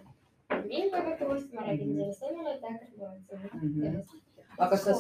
mind 0.67 0.93
väga 0.93 1.17
kõvasti, 1.23 1.55
ma 1.57 1.67
räägin 1.69 1.95
sellest 1.97 2.29
emale, 2.31 2.55
et 2.55 2.61
ta 2.61 2.73
hakkas 2.75 2.93
muretsema 2.97 3.51
Mhm. 3.55 4.05
aga 4.59 4.77
sa, 4.77 4.93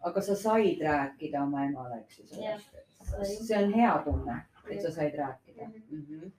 aga 0.00 0.20
sa 0.22 0.34
said 0.34 0.80
rääkida 0.80 1.42
oma 1.42 1.64
emale, 1.66 2.00
eks 2.00 2.18
ju 2.18 2.26
sellest? 2.26 2.70
see 3.46 3.56
on 3.64 3.72
hea 3.72 4.02
tunne, 4.04 4.36
et 4.70 4.82
sa 4.82 4.90
said 4.90 5.14
rääkida 5.14 5.66
mm. 5.66 6.06
-hmm. 6.08 6.30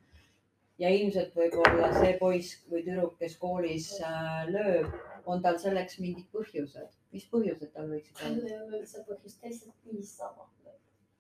Ja 0.81 0.91
ilmselt 0.93 1.33
võib-olla 1.37 1.89
see 1.95 2.13
poiss 2.19 2.59
või 2.71 2.83
tüdruk, 2.85 3.17
kes 3.21 3.37
koolis 3.41 3.89
äh, 4.05 4.45
lööb, 4.51 4.93
on 5.27 5.41
tal 5.43 5.57
selleks 5.61 5.99
mingid 6.03 6.29
põhjused. 6.33 6.93
mis 7.15 7.25
põhjused 7.31 7.73
tal 7.73 7.89
võiksid 7.91 8.19
tal 8.19 8.37
olla? 8.37 8.47
ei 8.51 8.61
ole 8.61 8.79
üldse 8.83 9.03
põhjust, 9.07 9.43
lihtsalt 9.43 9.91
niisama. 9.91 10.47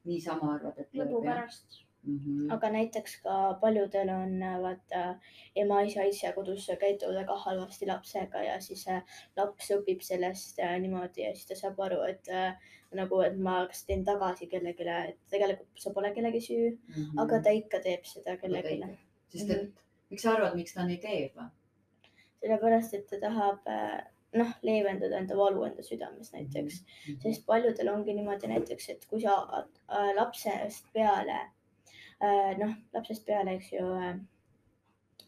niisama 0.07 0.53
arvad, 0.55 0.77
et 0.77 0.93
lõbu 0.93 1.21
lööb 1.21 1.29
jah 1.29 1.41
pärast. 1.41 1.81
mm? 2.03 2.19
-hmm. 2.19 2.53
aga 2.55 2.69
näiteks 2.77 3.17
ka 3.25 3.37
paljudel 3.61 4.13
on 4.13 4.43
äh, 4.43 4.61
vaata 4.61 5.03
ema, 5.55 5.81
isa, 5.89 6.03
isa 6.03 6.33
kodus 6.37 6.69
käituvad 6.79 7.21
väga 7.23 7.37
halvasti 7.45 7.89
lapsega 7.89 8.43
ja 8.43 8.61
siis 8.61 8.87
äh, 8.87 9.19
laps 9.37 9.71
õpib 9.79 10.05
sellest 10.11 10.59
äh, 10.59 10.77
niimoodi 10.85 11.25
ja 11.25 11.33
siis 11.35 11.49
ta 11.49 11.59
saab 11.63 11.79
aru, 11.89 12.03
et 12.13 12.29
äh, 12.29 12.53
nagu, 13.01 13.19
et 13.25 13.41
ma 13.49 13.65
kas 13.67 13.83
teen 13.89 14.05
tagasi 14.05 14.47
kellelegi, 14.47 14.87
et 15.09 15.19
tegelikult 15.33 15.81
see 15.81 15.93
pole 15.93 16.13
kellegi 16.13 16.45
süü, 16.45 16.71
mm 16.71 16.93
-hmm. 16.93 17.21
aga 17.25 17.41
ta 17.41 17.49
ikka 17.49 17.79
teeb 17.89 18.05
seda 18.05 18.37
kellelegi. 18.37 19.06
Sest 19.33 19.53
et 19.53 19.81
miks 20.11 20.23
sa 20.23 20.35
arvad, 20.35 20.55
miks 20.59 20.75
ta 20.75 20.85
nii 20.87 21.01
teeb? 21.03 21.41
sellepärast, 22.37 22.93
et 22.93 23.07
ta 23.09 23.17
tahab 23.19 23.65
äh, 23.71 23.97
noh, 24.37 24.51
leevendada 24.63 25.17
enda 25.17 25.35
valu 25.37 25.63
enda 25.65 25.83
südames 25.83 26.29
näiteks, 26.35 26.81
sest 27.23 27.45
paljudel 27.49 27.89
ongi 27.91 28.13
niimoodi 28.13 28.51
näiteks, 28.51 28.89
et 28.93 29.05
kui 29.09 29.23
sa 29.23 29.39
äh, 29.57 30.11
lapsest 30.15 30.85
peale 30.93 31.39
äh, 32.21 32.53
noh, 32.61 32.75
lapsest 32.93 33.25
peale, 33.25 33.57
eks 33.57 33.71
ju 33.73 33.85
äh, 33.97 34.13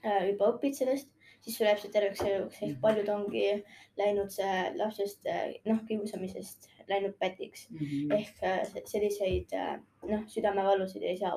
äh, 0.03 0.21
juba 0.31 0.53
õpid 0.53 0.77
sellest, 0.77 1.09
siis 1.41 1.57
sul 1.57 1.65
jääb 1.69 1.79
see 1.81 1.91
terveks 1.93 2.21
eluks, 2.21 2.59
ehk 2.65 2.79
paljud 2.81 3.09
ongi 3.13 3.45
läinud 3.97 4.29
see 4.33 4.57
lapsest 4.77 5.25
äh, 5.27 5.53
noh, 5.65 5.79
kiusamisest 5.87 6.69
läinud 6.89 7.15
pätiks 7.19 7.67
mm. 7.69 7.77
-hmm. 7.79 8.13
ehk 8.17 8.37
se- 8.73 8.83
selliseid 8.85 9.53
äh, 9.53 9.79
noh, 10.11 10.23
südamevalusid 10.27 11.03
ei 11.03 11.17
saa 11.17 11.33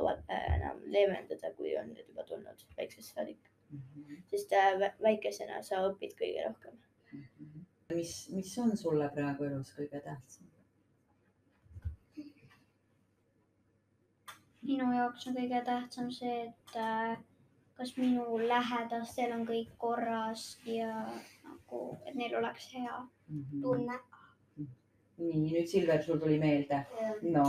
enam 0.55 0.81
leevendada, 0.87 1.53
kui 1.57 1.77
on 1.79 1.89
need 1.93 2.07
juba 2.09 2.25
tulnud 2.25 2.67
väiksest 2.77 3.15
saadik, 3.15 3.39
Mhm. 3.73 4.17
sest 4.31 4.53
äh, 4.53 4.75
vä- 4.81 4.97
väikesena 5.03 5.63
sa 5.63 5.77
õpid 5.89 6.13
kõige 6.19 6.43
rohkem. 6.49 6.75
mis, 7.95 8.29
mis 8.35 8.59
on 8.59 8.77
sulle 8.77 9.09
praegu 9.15 9.45
elus 9.45 9.71
kõige 9.79 10.01
tähtsam? 10.05 10.47
minu 14.63 14.93
jaoks 14.97 15.27
on 15.27 15.35
kõige 15.37 15.61
tähtsam 15.67 16.11
see, 16.15 16.35
et 16.49 16.77
äh, 16.77 17.17
kas 17.83 17.97
minu 17.99 18.39
lähedastel 18.39 19.33
on 19.35 19.41
kõik 19.47 19.71
korras 19.83 20.43
ja 20.71 20.91
nagu, 21.43 21.81
et 22.07 22.15
neil 22.15 22.37
oleks 22.39 22.69
hea 22.77 22.99
tunne. 23.63 23.97
nii, 25.23 25.41
nüüd 25.43 25.67
Silver, 25.71 26.03
sul 26.03 26.21
tuli 26.23 26.39
meelde. 26.39 26.79
no, 27.23 27.47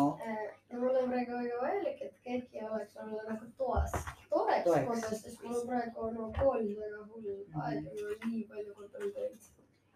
ja 0.71 0.79
mul 0.79 0.97
on 1.03 1.11
praegu 1.11 1.37
väga 1.37 1.59
vajalik, 1.61 2.01
et 2.07 2.15
keegi 2.25 2.63
oleks 2.65 2.97
mulle 3.01 3.27
nagu 3.27 3.51
toas, 3.57 3.93
toeks 4.31 4.65
Toeks. 4.65 4.87
kodus, 4.87 5.21
sest 5.21 5.43
mul 5.43 5.59
on 5.59 5.69
praegu 5.69 6.09
no 6.15 6.31
koolis 6.39 6.81
väga 6.81 7.03
hull 7.11 7.29
aeg 7.67 7.77
ja 7.77 7.93
mul 7.99 8.09
on 8.15 8.33
nii 8.33 8.43
palju 8.55 8.73
kontrolltöid. 8.79 9.47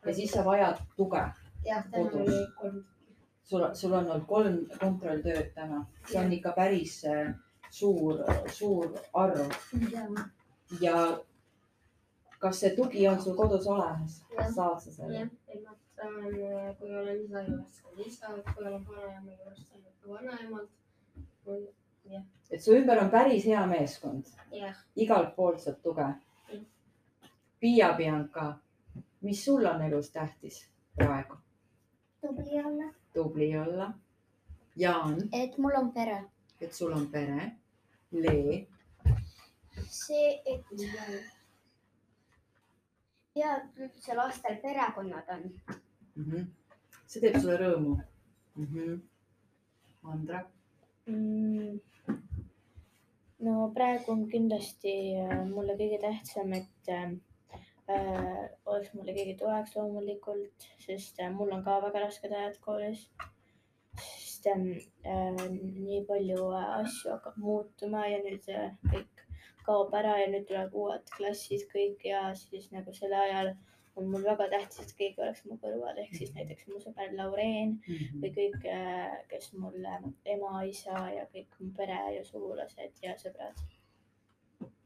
ja 0.06 0.16
siis 0.22 0.38
sa 0.38 0.46
vajad 0.46 0.86
tuge. 1.02 1.26
jah, 1.66 1.90
täna 1.92 2.14
oli 2.22 2.40
kolm. 2.62 2.80
sul, 3.44 3.68
sul 3.74 3.98
on 3.98 4.06
olnud 4.06 4.30
kolm 4.30 4.64
kontrolltööd 4.86 5.52
täna, 5.58 5.84
see 6.06 6.22
on 6.22 6.40
ikka 6.40 6.54
päris 6.62 7.00
äh, 7.10 7.34
suur, 7.70 8.20
suur 8.54 9.00
arv 9.14 9.52
ja 10.82 11.20
kas 12.40 12.60
see 12.60 12.76
tugi 12.76 13.08
on 13.08 13.22
sul 13.22 13.36
kodus 13.36 13.68
olemas 13.68 14.22
Jah., 14.36 14.52
saad 14.54 14.80
sa 14.82 14.92
selle? 14.92 15.20
jah, 15.20 15.30
et 15.48 15.64
ma 15.64 15.76
saan, 15.96 16.76
kui 16.80 16.96
olen 16.96 17.24
isa 17.24 17.42
juures, 17.48 17.82
saan 17.82 18.06
isa, 18.06 18.28
kui 18.54 18.66
olen 18.66 18.86
vanaema 18.88 19.32
juures, 19.32 19.66
ka 20.02 20.10
vanaemalt. 20.10 20.70
et 22.52 22.64
su 22.64 22.76
ümber 22.78 23.04
on 23.04 23.10
päris 23.10 23.46
hea 23.46 23.66
meeskond, 23.68 24.30
jah, 24.52 24.78
igalt 24.96 25.36
poolt 25.36 25.60
saad 25.60 25.82
tuge. 25.84 26.08
Piia 27.60 27.94
Bianca, 27.98 28.52
mis 29.22 29.46
sul 29.46 29.66
on 29.66 29.82
elus 29.82 30.12
tähtis 30.12 30.68
praegu? 30.96 31.38
tubli 32.22 32.66
olla. 32.66 32.94
tubli 33.14 33.58
olla. 33.60 33.94
Jaan, 34.76 35.18
et 35.34 35.58
mul 35.58 35.74
on 35.76 35.92
pere. 35.92 36.24
Et 36.62 36.74
sul 36.74 36.94
on 36.94 37.08
pere. 37.12 37.52
Lee, 38.12 38.62
see, 39.92 40.30
et 40.46 40.64
tead 43.38 43.82
üldse 43.84 44.16
lastel 44.18 44.58
perekonnad 44.64 45.34
on. 45.36 45.44
Mhm. 46.18 46.48
see 47.08 47.22
teeb 47.24 47.38
sulle 47.40 47.58
rõõmu 47.62 47.94
mm. 47.96 48.66
-hmm. 48.66 48.96
Andra, 50.14 50.40
mm,. 51.06 51.78
no 53.46 53.54
praegu 53.76 54.12
on 54.12 54.26
kindlasti 54.32 54.96
äh, 55.22 55.44
mulle 55.52 55.76
kõige 55.80 56.00
tähtsam, 56.02 56.54
et 56.58 56.92
äh, 56.96 57.12
oleks 58.66 58.94
mulle 58.94 59.14
keegi 59.14 59.38
toeks 59.40 59.76
loomulikult, 59.76 60.68
sest 60.86 61.20
äh, 61.20 61.32
mul 61.32 61.54
on 61.56 61.64
ka 61.64 61.80
väga 61.86 62.06
rasked 62.08 62.32
ajad 62.32 62.60
koolis. 62.66 63.10
Sest 64.38 64.48
äh, 64.48 65.12
äh, 65.12 65.50
nii 65.52 66.06
palju 66.08 66.52
äh, 66.54 66.80
asju 66.82 67.12
hakkab 67.12 67.38
muutuma 67.38 68.06
ja 68.08 68.20
nüüd 68.22 68.46
äh, 68.50 68.74
kõik 68.92 69.24
kaob 69.66 69.94
ära 69.98 70.18
ja 70.22 70.28
nüüd 70.32 70.46
tulevad 70.48 70.74
uued 70.74 71.10
klassid 71.16 71.66
kõik 71.72 72.06
ja 72.06 72.34
siis 72.36 72.70
nagu 72.72 72.94
sel 72.94 73.14
ajal 73.14 73.56
on 73.98 74.12
mul 74.12 74.24
väga 74.24 74.46
tähtis, 74.52 74.80
et 74.84 74.94
keegi 74.98 75.22
oleks 75.24 75.42
mu 75.50 75.58
kõrval, 75.58 75.98
ehk 76.04 76.14
siis 76.14 76.34
näiteks 76.36 76.68
mu 76.70 76.78
sõber 76.84 77.16
Laureen 77.18 77.80
või 78.22 78.30
kõik, 78.36 78.68
kes 79.32 79.50
mul 79.58 79.90
äh, 79.90 80.06
ema, 80.36 80.62
isa 80.70 81.08
ja 81.16 81.26
kõik 81.34 81.58
mu 81.60 81.72
pere 81.78 81.98
ja 82.16 82.24
sugulased 82.28 83.02
ja 83.04 83.18
sõbrad. 83.18 83.66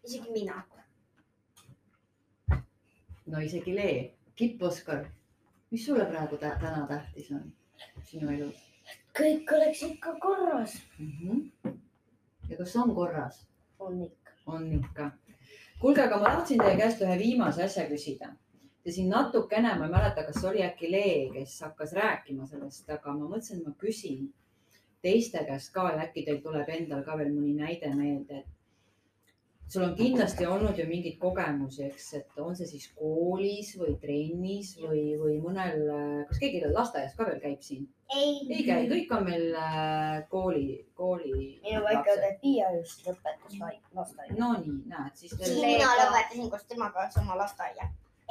isegi 0.08 0.32
mina. 0.32 0.64
no 3.28 3.40
isegi 3.40 3.76
Lee, 3.76 4.12
Kipp-Oskar, 4.36 5.06
mis 5.72 5.86
sulle 5.86 6.06
praegu 6.06 6.38
tä 6.38 6.56
täna 6.64 6.88
tähtis 6.88 7.32
on 7.32 7.52
sinu 8.04 8.32
elus 8.32 8.71
kõik 9.18 9.56
oleks 9.56 9.84
ikka 9.84 10.16
korras. 10.20 10.78
mm? 11.00 11.12
-hmm. 11.22 11.78
ja 12.50 12.58
kas 12.58 12.76
on 12.76 12.96
korras? 12.96 13.48
on 13.80 14.02
ikka. 14.04 14.32
on 14.46 14.72
ikka. 14.74 15.12
kuulge, 15.80 16.02
aga 16.02 16.18
ma 16.18 16.36
tahtsin 16.36 16.60
teie 16.60 16.78
käest 16.78 17.02
ühe 17.02 17.18
viimase 17.20 17.64
asja 17.64 17.88
küsida. 17.90 18.36
Te 18.84 18.92
siin 18.92 19.10
natukene, 19.10 19.76
ma 19.78 19.86
ei 19.86 19.92
mäleta, 19.92 20.24
kas 20.24 20.44
oli 20.46 20.64
äkki 20.66 20.92
Lee, 20.92 21.30
kes 21.34 21.60
hakkas 21.62 21.94
rääkima 21.94 22.48
sellest, 22.48 22.90
aga 22.90 23.14
ma 23.14 23.28
mõtlesin, 23.30 23.60
et 23.60 23.68
ma 23.68 23.74
küsin 23.78 24.32
teiste 25.02 25.44
käest 25.46 25.74
ka 25.74 25.90
ja 25.92 26.02
äkki 26.06 26.26
teil 26.26 26.42
tuleb 26.42 26.70
endal 26.70 27.04
ka 27.06 27.18
veel 27.18 27.30
mõni 27.34 27.54
näide 27.58 27.94
meelde, 27.96 28.40
et 28.40 28.61
sul 29.72 29.86
on 29.88 29.96
kindlasti 29.96 30.46
olnud 30.46 30.78
ju 30.78 30.86
mingeid 30.90 31.18
kogemusi, 31.22 31.86
eks, 31.88 32.12
et 32.20 32.44
on 32.44 32.56
see 32.58 32.68
siis 32.68 32.90
koolis 32.98 33.72
või 33.80 33.96
trennis 34.02 34.76
või, 34.82 35.06
või 35.22 35.40
mõnel, 35.44 35.82
kas 36.30 36.44
keegi 36.44 36.66
lasteaias 36.68 37.16
ka 37.16 37.30
veel 37.30 37.40
käib 37.44 37.64
siin? 37.64 37.88
ei. 38.16 38.64
käi, 38.66 38.86
kõik 38.90 39.14
on 39.16 39.26
meil 39.26 39.56
äh, 39.56 40.22
kooli, 40.30 40.66
kooli. 40.98 41.34
minu 41.64 41.82
väike 41.86 42.36
Piia 42.42 42.72
just 42.76 43.06
lõpetas 43.08 43.58
lasteaia. 43.96 44.36
no 44.38 44.54
nii, 44.60 44.78
näed, 44.92 45.16
siis 45.16 45.36
mina 45.40 45.92
lõpetasin 46.00 46.50
koos 46.52 46.66
temaga 46.70 47.08
sama 47.14 47.38
lasteaia. 47.40 47.88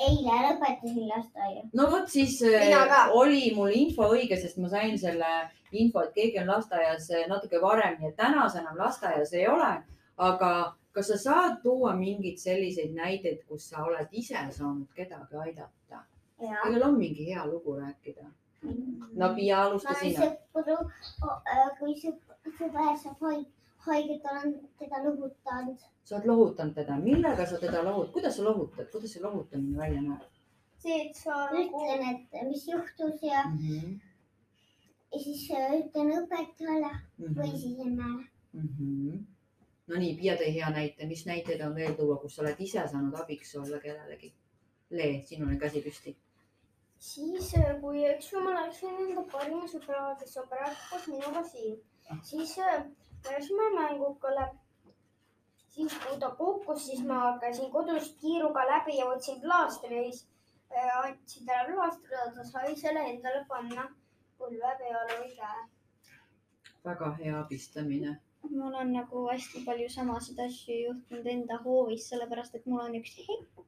eile 0.09 0.41
lõpetasin 0.49 1.07
lasteaia. 1.09 1.65
no 1.77 1.89
vot 1.93 2.09
siis 2.09 2.41
äh, 2.47 3.15
oli 3.17 3.55
mul 3.57 3.73
info 3.77 4.11
õige, 4.17 4.41
sest 4.41 4.61
ma 4.61 4.69
sain 4.73 4.99
selle 4.99 5.33
info, 5.73 6.05
et 6.05 6.15
keegi 6.17 6.43
on 6.43 6.53
lasteaias 6.53 7.09
äh, 7.15 7.29
natuke 7.31 7.63
varem, 7.63 7.97
nii 8.01 8.13
et 8.13 8.21
täna 8.21 8.49
sa 8.49 8.61
enam 8.65 8.79
lasteaias 8.79 9.33
ei 9.33 9.49
ole. 9.49 9.73
aga 10.21 10.77
kas 10.93 11.13
sa 11.13 11.19
saad 11.19 11.61
tuua 11.63 11.95
mingeid 11.97 12.39
selliseid 12.39 12.95
näiteid, 12.95 13.45
kus 13.49 13.69
sa 13.71 13.85
oled 13.85 14.09
ise 14.13 14.43
saanud 14.59 14.89
kedagi 14.95 15.37
aidata? 15.45 16.05
ja. 16.41 16.57
kellel 16.63 16.83
on 16.89 16.99
mingi 16.99 17.27
hea 17.31 17.47
lugu 17.47 17.77
rääkida? 17.77 18.27
no 19.13 19.35
Piia, 19.35 19.63
alusta 19.63 19.95
sina. 20.01 20.27
sõpru, 20.27 20.77
kui 21.79 21.95
sõber 22.03 22.97
saab 23.05 23.23
haig-, 23.29 23.49
haiget, 23.87 24.27
olen 24.33 24.59
teda 24.79 25.05
lohutanud. 25.07 25.87
sa 26.05 26.17
oled 26.17 26.27
lohutanud 26.33 26.75
teda, 26.75 26.99
millega 26.99 27.47
sa 27.47 27.59
teda 27.63 27.85
lohutad, 27.85 28.13
kuidas 28.13 28.37
sa 28.37 28.45
lohutad, 28.45 28.93
kuidas 28.93 29.17
see 29.17 29.23
lohutamine 29.23 29.79
välja 29.79 30.03
näeb 30.03 30.29
see, 30.81 31.01
et 31.07 31.17
sa 31.17 31.49
ütlen, 31.53 32.05
et 32.11 32.47
mis 32.49 32.65
juhtus 32.69 33.23
ja, 33.23 33.45
mm? 33.49 33.59
-hmm. 33.59 34.01
ja 35.13 35.21
siis 35.21 35.43
äh, 35.51 35.75
ütlen 35.81 36.13
õpetajale 36.21 36.93
Mm 37.19 37.35
või 37.37 37.49
-hmm. 37.49 37.59
siis 37.61 37.79
emmele. 37.79 38.25
mm. 38.53 38.69
-hmm. 38.79 39.19
No 39.91 39.99
nii, 39.99 40.15
Piia 40.19 40.37
tõi 40.39 40.53
hea 40.55 40.71
näite, 40.75 41.07
mis 41.11 41.25
näiteid 41.27 41.63
on 41.67 41.75
veel 41.75 41.97
tuua, 41.99 42.17
kus 42.23 42.37
sa 42.37 42.45
oled 42.45 42.63
ise 42.63 42.87
saanud 42.93 43.17
abiks 43.19 43.55
olla 43.59 43.81
kellelegi? 43.83 44.33
Lee, 44.91 45.21
sinul 45.27 45.53
on 45.55 45.59
käsi 45.59 45.83
püsti. 45.85 46.17
siis, 47.01 47.53
kui 47.83 48.03
üks 48.13 48.33
jumal 48.33 48.57
läksin 48.59 48.97
enda 49.05 49.23
parima 49.33 49.69
sõbraga, 49.73 50.17
kes 50.21 50.37
on 50.43 50.49
praegu 50.51 50.89
koos 50.91 51.07
minuga 51.13 51.45
siin, 51.53 51.79
siis 52.31 52.57
äh, 52.59 52.83
me 53.25 53.37
läksime 53.37 53.69
mängukale. 53.77 54.49
siis, 55.69 55.95
kui 56.05 56.19
ta 56.19 56.31
kukkus, 56.39 56.87
siis 56.87 57.03
ma 57.07 57.39
käisin 57.41 57.71
kodust 57.71 58.19
kiiruga 58.21 58.67
läbi 58.73 58.99
ja 58.99 59.07
võtsin 59.11 59.41
plaastri 59.41 59.97
ja 59.97 60.03
siis 60.11 60.27
äh, 60.77 60.99
andsin 60.99 61.47
talle 61.47 61.75
plaastri 61.75 62.19
ja 62.19 62.31
ta 62.37 62.45
sai 62.45 62.77
selle 62.77 63.07
endale 63.13 63.45
panna 63.49 63.87
põlve 64.39 64.75
peale 64.83 65.21
või 65.23 65.31
käe. 65.37 65.69
väga 66.85 67.15
hea 67.23 67.39
abistamine. 67.41 68.19
Mul 68.51 68.75
on 68.75 68.93
nagu 68.93 69.25
hästi 69.31 69.63
palju 69.67 69.89
samasid 69.95 70.39
asju 70.47 70.77
juhtunud 70.85 71.27
enda 71.35 71.59
hoovis, 71.65 72.09
sellepärast 72.13 72.57
et 72.59 72.67
mul 72.71 72.83
on 72.85 72.97
üks 73.01 73.17
hekk. 73.27 73.67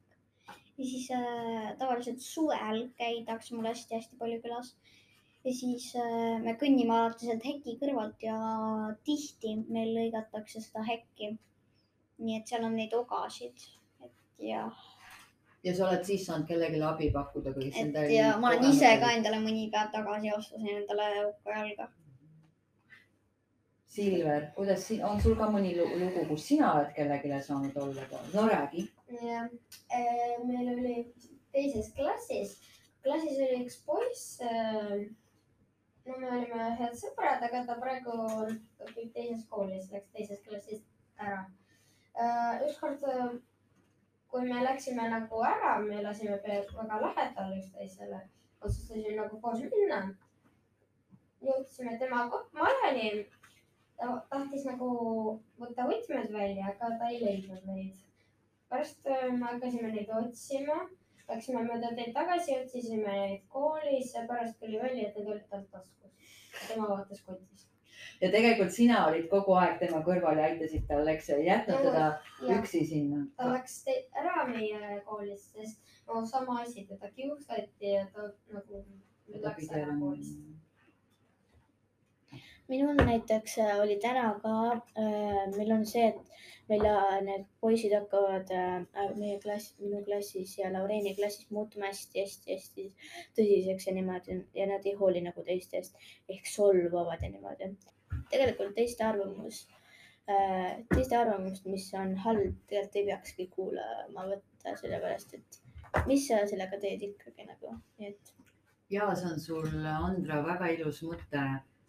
ja 0.78 0.84
siis 0.84 1.10
äh, 1.16 1.68
tavaliselt 1.78 2.20
suvel 2.24 2.88
käidakse 2.98 3.54
mul 3.54 3.68
hästi-hästi 3.70 4.18
palju 4.18 4.40
külas. 4.46 4.74
ja 5.44 5.54
siis 5.60 5.90
äh, 5.96 6.40
me 6.46 6.56
kõnnime 6.62 6.96
alati 6.96 7.28
sealt 7.28 7.46
heki 7.46 7.76
kõrvalt 7.82 8.26
ja 8.26 8.38
tihti 9.04 9.56
meil 9.68 9.94
lõigatakse 9.98 10.64
seda 10.66 10.84
hekki. 10.88 11.36
nii 12.18 12.40
et 12.40 12.48
seal 12.48 12.64
on 12.66 12.76
neid 12.78 12.92
ogasid, 12.94 13.64
et 14.04 14.44
ja, 14.50 14.66
ja 15.64 15.74
sa 15.74 15.88
oled 15.88 16.04
siis 16.06 16.26
saanud 16.26 16.46
kellelegi 16.50 16.82
abi 16.86 17.10
pakkuda, 17.14 17.54
kui 17.54 17.70
et 17.70 17.98
ja 18.12 18.36
ma 18.42 18.52
olen 18.52 18.70
ise 18.70 18.92
ka 19.02 19.10
endale 19.16 19.40
mõni 19.42 19.68
päev 19.72 19.90
tagasi 19.94 20.30
ostasin 20.36 20.76
endale 20.82 21.10
ukko 21.30 21.58
jalga. 21.58 21.88
Silver, 23.92 24.46
kuidas, 24.56 24.86
on 25.04 25.18
sul 25.20 25.34
ka 25.36 25.50
mõni 25.52 25.74
lu- 25.76 25.90
lugu, 26.00 26.22
kus 26.30 26.46
sina 26.48 26.70
oled 26.78 26.94
kellelegi 26.96 27.40
saanud 27.44 27.76
olla? 27.76 28.20
no 28.34 28.46
räägi. 28.48 28.88
ja 29.22 29.42
äh, 29.92 30.38
meil 30.48 30.70
oli 30.74 30.94
teises 31.52 31.90
klassis, 31.96 32.54
klassis 33.04 33.36
oli 33.36 33.58
üks 33.66 33.76
poiss. 33.86 34.38
no 36.06 36.16
me 36.18 36.30
olime 36.38 36.70
head 36.78 36.96
sõbrad, 36.96 37.44
aga 37.44 37.60
ta 37.68 37.76
praegu 37.82 38.16
õpib 38.86 39.12
teises 39.12 39.44
koolis, 39.50 39.90
läks 39.92 40.08
teisest 40.16 40.48
klassist 40.48 40.88
ära. 41.20 41.44
ükskord, 42.70 43.04
kui 44.32 44.48
me 44.48 44.64
läksime 44.64 45.10
nagu 45.12 45.44
ära, 45.50 45.76
me 45.84 46.00
elasime 46.00 46.40
väga 46.40 47.02
lähedal 47.04 47.52
üksteisele, 47.58 48.24
otsustasime 48.60 49.20
nagu 49.20 49.40
koos 49.44 49.60
minna. 49.68 50.00
jõudsime 51.44 51.98
tema 51.98 52.24
majani. 52.56 53.26
Ta 54.02 54.14
tahtis 54.30 54.66
nagu 54.66 54.92
võtta 55.62 55.86
võtmed 55.86 56.32
välja, 56.34 56.72
aga 56.74 56.96
ta 56.98 57.10
ei 57.14 57.20
leidnud 57.22 57.68
neid 57.70 58.02
pärast 58.72 59.06
äh, 59.06 59.32
me 59.32 59.46
hakkasime 59.46 59.92
neid 59.92 60.10
otsima. 60.16 60.82
Läksime 61.28 61.62
mööda 61.64 61.92
teed 61.96 62.12
tagasi, 62.16 62.56
otsisime 62.60 63.12
neid 63.16 63.44
koolis 63.52 64.10
ja 64.14 64.24
pärast 64.28 64.58
tuli 64.60 64.80
välja, 64.80 65.08
et 65.08 65.18
need 65.18 65.28
olid 65.32 65.44
tal 65.50 65.62
taskus. 65.72 66.32
tema 66.68 66.88
vaatas 66.88 67.22
kotis. 67.26 67.68
ja 68.20 68.30
tegelikult 68.30 68.72
sina 68.74 68.98
olid 69.06 69.28
kogu 69.30 69.54
aeg 69.60 69.78
tema 69.80 70.02
kõrval 70.08 70.40
ja 70.40 70.50
aitasid 70.50 70.84
tal, 70.88 71.08
eks 71.08 71.30
ei 71.36 71.46
jätnud 71.46 71.86
teda 71.86 72.02
ja 72.48 72.58
üksi 72.58 72.82
sinna. 72.90 73.22
ta 73.36 73.48
läks 73.52 73.78
te- 73.86 74.02
ära 74.24 74.44
meie 74.50 74.98
koolist, 75.06 75.54
sest 75.54 75.94
no 76.08 76.24
sama 76.26 76.58
asi, 76.64 76.84
teda 76.90 77.10
kiusati 77.16 77.94
ja 77.94 78.04
ta 78.12 78.28
nagu 78.52 78.84
läks 79.46 79.72
ära 79.72 79.96
koolist. 80.00 80.36
Minul 82.68 82.94
näiteks 82.94 83.58
äh, 83.58 83.80
oli 83.80 83.98
täna 84.02 84.34
ka, 84.42 84.54
meil 85.56 85.72
on 85.74 85.84
see, 85.86 86.08
et 86.12 86.68
meil 86.70 86.84
äh, 86.88 87.18
need 87.26 87.46
poisid 87.60 87.94
hakkavad 87.96 88.52
äh, 88.54 89.10
meie 89.18 89.38
klass, 89.42 89.74
minu 89.82 90.02
klassis 90.06 90.54
ja 90.58 90.70
Laureeni 90.72 91.14
klassis 91.18 91.50
muutuma 91.50 91.90
hästi-hästi-hästi 91.90 92.88
tõsiseks 93.38 93.88
ja 93.88 93.96
niimoodi 93.98 94.38
ja 94.58 94.68
nad 94.70 94.86
ei 94.86 94.96
hooli 94.98 95.24
nagu 95.26 95.44
teistest 95.46 95.98
ehk 96.30 96.48
solvavad 96.48 97.22
ja 97.22 97.30
niimoodi. 97.32 97.72
tegelikult 98.30 98.74
teiste 98.76 99.04
arvamus, 99.04 99.64
teiste 100.94 101.16
arvamust, 101.16 101.64
mis 101.66 101.88
on 101.98 102.14
halb, 102.24 102.54
tegelikult 102.68 103.00
ei 103.00 103.06
peakski 103.08 103.48
kuulama 103.56 104.28
võtta, 104.28 104.76
sellepärast 104.80 105.34
et 105.38 105.60
mis 106.06 106.28
sa 106.28 106.44
sellega 106.48 106.78
teed 106.80 107.02
ikkagi 107.08 107.48
nagu, 107.48 107.74
et 107.98 108.32
ja 108.92 109.08
see 109.16 109.28
on 109.32 109.40
sul, 109.40 109.86
Andra, 109.88 110.42
väga 110.44 110.68
ilus 110.76 111.00
mõte, 111.06 111.42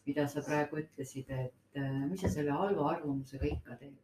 mida 0.07 0.27
sa 0.27 0.41
praegu 0.45 0.79
ütlesid, 0.83 1.29
et 1.29 1.81
äh, 1.81 1.99
mis 2.09 2.21
sa 2.21 2.29
selle 2.29 2.55
halva 2.59 2.89
arvamusega 2.93 3.49
ikka 3.49 3.77
teed. 3.81 3.99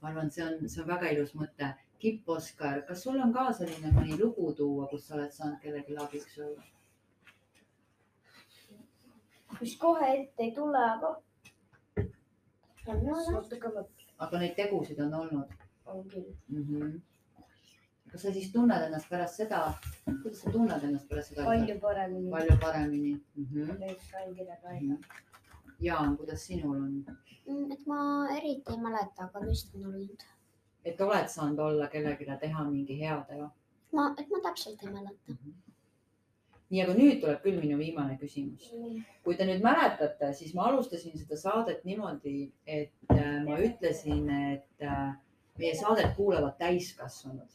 ma 0.00 0.08
arvan, 0.10 0.30
see 0.30 0.44
on, 0.44 0.68
see 0.68 0.82
on 0.82 0.88
väga 0.88 1.12
ilus 1.14 1.34
mõte. 1.34 1.74
Kipp 1.98 2.28
Oskar, 2.30 2.82
kas 2.86 3.00
sul 3.02 3.16
on 3.20 3.32
ka 3.34 3.48
selline 3.52 3.90
mõni 3.94 4.18
lugu 4.20 4.52
tuua, 4.58 4.86
kus 4.90 5.08
sa 5.08 5.16
oled 5.16 5.32
saanud 5.34 5.58
kellelegi 5.62 5.96
abiks 6.04 6.38
olla? 6.38 6.66
mis 9.60 9.72
kohe 9.80 10.08
ette 10.14 10.44
ei 10.44 10.52
tule, 10.54 10.78
aga 10.78 11.16
aga 14.26 14.38
neid 14.42 14.54
tegusid 14.56 15.00
on 15.04 15.14
olnud 15.20 15.56
on 15.86 16.04
küll. 16.12 16.30
mm? 16.48 16.62
-hmm. 16.68 17.00
Kas 18.12 18.22
sa 18.22 18.32
siis 18.32 18.52
tunned 18.52 18.82
ennast 18.88 19.08
pärast 19.10 19.40
seda, 19.42 19.62
kuidas 20.04 20.42
sa 20.42 20.52
tunned 20.54 20.84
ennast 20.90 21.08
pärast 21.08 21.34
seda? 21.34 21.44
palju 21.44 21.78
paremini. 21.80 22.30
palju 22.30 22.58
paremini 22.60 23.14
mm. 23.36 23.46
-hmm. 23.54 24.98
Jaan, 25.80 26.16
kuidas 26.16 26.46
sinul 26.46 26.76
on? 26.76 27.04
Mm, 27.46 27.72
et 27.72 27.86
ma 27.86 28.28
eriti 28.36 28.72
ei 28.72 28.80
mäleta, 28.82 29.24
aga 29.28 29.40
vist 29.46 29.74
on 29.74 29.86
olnud. 29.86 30.24
et 30.84 31.00
oled 31.00 31.28
saanud 31.28 31.58
olla 31.58 31.86
kellelegi 31.88 32.24
teha 32.40 32.64
mingi 32.70 33.00
heateo? 33.00 33.50
ma, 33.92 34.14
et 34.18 34.30
ma 34.30 34.40
täpselt 34.42 34.82
ei 34.82 34.92
mäleta. 34.92 35.36
nii, 36.70 36.82
aga 36.82 36.94
nüüd 36.98 37.20
tuleb 37.20 37.40
küll 37.44 37.60
minu 37.60 37.78
viimane 37.78 38.18
küsimus. 38.20 38.72
kui 39.24 39.36
te 39.36 39.46
nüüd 39.48 39.62
mäletate, 39.64 40.32
siis 40.32 40.54
ma 40.54 40.66
alustasin 40.72 41.16
seda 41.18 41.36
saadet 41.36 41.84
niimoodi, 41.84 42.52
et 42.66 43.14
äh, 43.14 43.38
ma 43.46 43.60
ütlesin, 43.70 44.28
et 44.54 44.84
äh, 44.84 45.14
meie 45.58 45.74
saadet 45.78 46.14
kuulavad 46.16 46.58
täiskasvanud. 46.58 47.48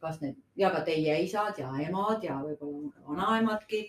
Kas 0.00 0.20
need 0.22 0.36
ja 0.56 0.70
ka 0.70 0.84
teie 0.86 1.16
isad 1.24 1.58
ja 1.58 1.70
emad 1.82 2.22
ja 2.22 2.38
võib-olla 2.42 2.92
vanaemadki 3.08 3.80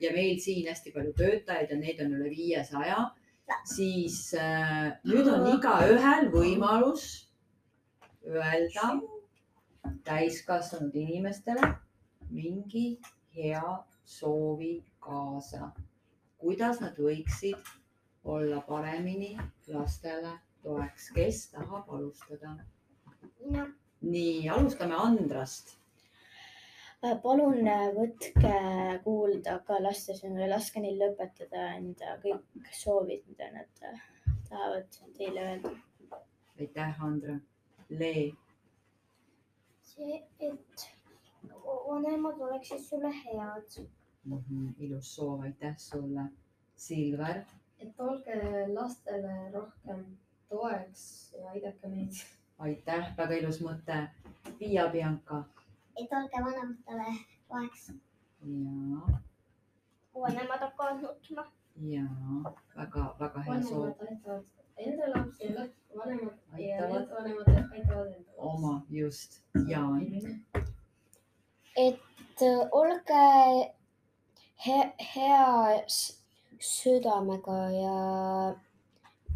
ja 0.00 0.12
meil 0.12 0.38
siin 0.40 0.68
hästi 0.68 0.92
palju 0.94 1.12
töötajaid 1.18 1.70
ja 1.70 1.78
neid 1.78 2.00
on 2.04 2.16
üle 2.16 2.30
viiesaja, 2.32 3.10
siis 3.68 4.18
äh, 4.40 4.94
nüüd 5.04 5.28
on 5.30 5.46
igaühel 5.52 6.30
võimalus 6.32 7.06
öelda 8.24 8.94
täiskasvanud 10.04 10.96
inimestele 10.96 11.74
mingi 12.30 12.86
hea 13.36 13.78
soovi 14.04 14.78
kaasa, 15.04 15.70
kuidas 16.40 16.80
nad 16.80 16.96
võiksid 17.00 17.72
olla 18.24 18.60
paremini 18.64 19.34
lastele 19.68 20.38
toeks, 20.64 21.10
kes 21.16 21.48
tahab 21.52 21.90
alustada? 21.92 22.56
mina, 23.40 23.66
nii, 24.04 24.48
alustame 24.52 24.96
Andrast 25.00 25.76
Äh, 27.04 27.18
palun 27.20 27.66
äh, 27.68 27.90
võtke 27.92 28.50
kuulda 29.04 29.58
ka 29.66 29.76
laste 29.82 30.14
sõnu 30.16 30.40
ja 30.40 30.46
laske 30.48 30.80
neil 30.80 30.96
lõpetada 31.02 31.66
enda 31.76 32.14
kõik 32.22 32.70
soovid, 32.72 33.26
mida 33.28 33.50
nad 33.52 33.82
äh, 33.84 33.98
tahavad 34.48 34.96
teile 35.18 35.42
öelda. 35.50 35.72
aitäh, 36.56 37.02
Andra. 37.04 37.34
Lee, 37.90 38.30
see, 39.84 40.22
et 40.48 40.86
vanemad 41.90 42.40
oleksid 42.46 42.80
sulle 42.80 43.10
head. 43.18 43.76
ilus 44.86 45.12
soov, 45.18 45.44
aitäh 45.44 45.76
sulle. 45.78 46.30
Silver, 46.86 47.44
et 47.84 48.00
olge 48.00 48.38
lastele 48.72 49.34
rohkem 49.52 50.06
toeks 50.48 51.04
ja 51.36 51.52
aidake 51.52 51.92
neid. 51.92 52.24
aitäh, 52.58 53.16
väga 53.16 53.34
ilus 53.34 53.60
mõte. 53.60 54.08
Piia 54.58 54.88
Bianca 54.92 55.44
et 55.96 56.12
olge 56.12 56.44
vanematele 56.44 57.06
toeks. 57.48 57.92
ja, 58.42 59.00
vanemad 60.14 60.60
hakkavad 60.60 61.02
nutma. 61.02 61.46
ja 61.76 62.02
väga-väga 62.76 63.40
hea 63.48 63.62
soov. 63.62 63.92
enda 64.76 65.10
lapsi, 65.14 65.54
vanemad 65.96 66.32
ja 66.58 66.84
Aitavad. 66.84 67.00
need 67.00 67.10
vanemad 67.10 67.48
aitavad 67.48 67.76
enda 67.76 68.00
lapsi. 68.00 68.24
oma, 68.36 68.82
just, 68.90 69.42
Jaan, 69.68 70.02
et 71.76 72.40
olge 72.70 73.24
he 74.66 74.78
hea 75.14 75.82
südamega 76.58 77.58
ja, 77.70 78.54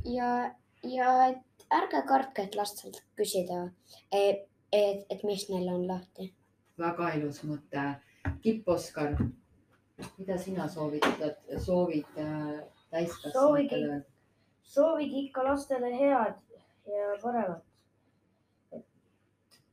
ja, 0.04 0.54
ja 0.82 1.26
et 1.28 1.47
ärge 1.74 2.02
kartke, 2.08 2.42
et 2.42 2.56
lastelt 2.56 3.00
küsida, 3.18 3.68
et, 4.12 4.46
et, 4.72 5.04
et 5.10 5.24
mis 5.24 5.44
neil 5.50 5.68
on 5.72 5.86
lahti. 5.88 6.32
väga 6.78 7.12
ilus 7.18 7.42
mõte. 7.44 7.86
Kipp 8.42 8.68
Oskar, 8.68 9.14
mida 10.18 10.36
sina 10.38 10.66
soovitad, 10.68 11.38
soovid 11.64 12.18
äh, 12.20 12.58
täiskasvanutele? 12.90 14.02
soovige 14.68 15.22
ikka 15.24 15.44
lastele 15.44 15.90
head 15.94 16.36
ja 16.86 17.14
paremat. 17.22 17.64